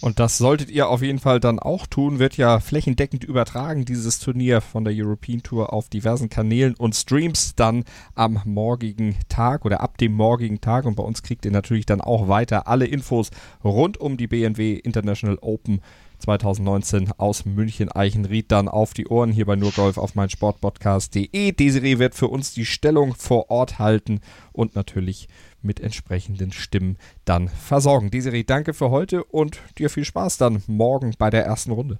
Und 0.01 0.19
das 0.19 0.37
solltet 0.37 0.69
ihr 0.69 0.87
auf 0.87 1.01
jeden 1.01 1.19
Fall 1.19 1.41
dann 1.41 1.59
auch 1.59 1.85
tun. 1.85 2.19
Wird 2.19 2.37
ja 2.37 2.61
flächendeckend 2.61 3.25
übertragen, 3.25 3.83
dieses 3.83 4.19
Turnier 4.19 4.61
von 4.61 4.85
der 4.85 4.93
European 4.95 5.43
Tour 5.43 5.73
auf 5.73 5.89
diversen 5.89 6.29
Kanälen 6.29 6.73
und 6.75 6.95
Streams 6.95 7.53
dann 7.55 7.83
am 8.15 8.41
morgigen 8.45 9.17
Tag 9.27 9.65
oder 9.65 9.81
ab 9.81 9.97
dem 9.97 10.13
morgigen 10.13 10.61
Tag. 10.61 10.85
Und 10.85 10.95
bei 10.95 11.03
uns 11.03 11.21
kriegt 11.21 11.43
ihr 11.43 11.51
natürlich 11.51 11.85
dann 11.85 11.99
auch 11.99 12.29
weiter 12.29 12.67
alle 12.67 12.85
Infos 12.85 13.29
rund 13.61 13.97
um 13.97 14.15
die 14.15 14.27
BNW 14.27 14.75
International 14.75 15.37
Open 15.41 15.81
2019 16.19 17.11
aus 17.17 17.45
München 17.45 17.91
Eichenried 17.91 18.51
dann 18.51 18.67
auf 18.67 18.93
die 18.93 19.07
Ohren 19.07 19.31
hier 19.31 19.45
bei 19.45 19.55
Nurgolf 19.55 19.97
auf 19.97 20.15
mein 20.15 20.29
Sportpodcast.de. 20.29 21.51
Desiree 21.51 21.99
wird 21.99 22.15
für 22.15 22.27
uns 22.27 22.53
die 22.53 22.65
Stellung 22.65 23.15
vor 23.15 23.49
Ort 23.49 23.79
halten 23.79 24.21
und 24.51 24.75
natürlich 24.75 25.27
mit 25.61 25.79
entsprechenden 25.79 26.51
Stimmen 26.51 26.97
dann 27.25 27.47
versorgen. 27.47 28.11
Desiree, 28.11 28.43
danke 28.43 28.73
für 28.73 28.89
heute 28.89 29.23
und 29.23 29.59
dir 29.77 29.89
viel 29.89 30.05
Spaß 30.05 30.37
dann 30.37 30.63
morgen 30.67 31.13
bei 31.17 31.29
der 31.29 31.45
ersten 31.45 31.71
Runde. 31.71 31.99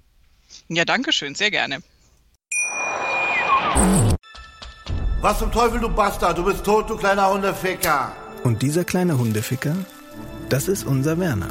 Ja, 0.68 0.84
danke 0.84 1.12
schön, 1.12 1.34
sehr 1.34 1.50
gerne. 1.50 1.78
Was 5.20 5.38
zum 5.38 5.52
Teufel, 5.52 5.80
du 5.80 5.88
Bastard, 5.88 6.38
du 6.38 6.44
bist 6.44 6.64
tot, 6.64 6.88
du 6.88 6.96
kleiner 6.96 7.30
Hundeficker. 7.30 8.12
Und 8.42 8.62
dieser 8.62 8.84
kleine 8.84 9.18
Hundeficker, 9.18 9.76
das 10.48 10.66
ist 10.66 10.84
unser 10.84 11.18
Werner. 11.18 11.50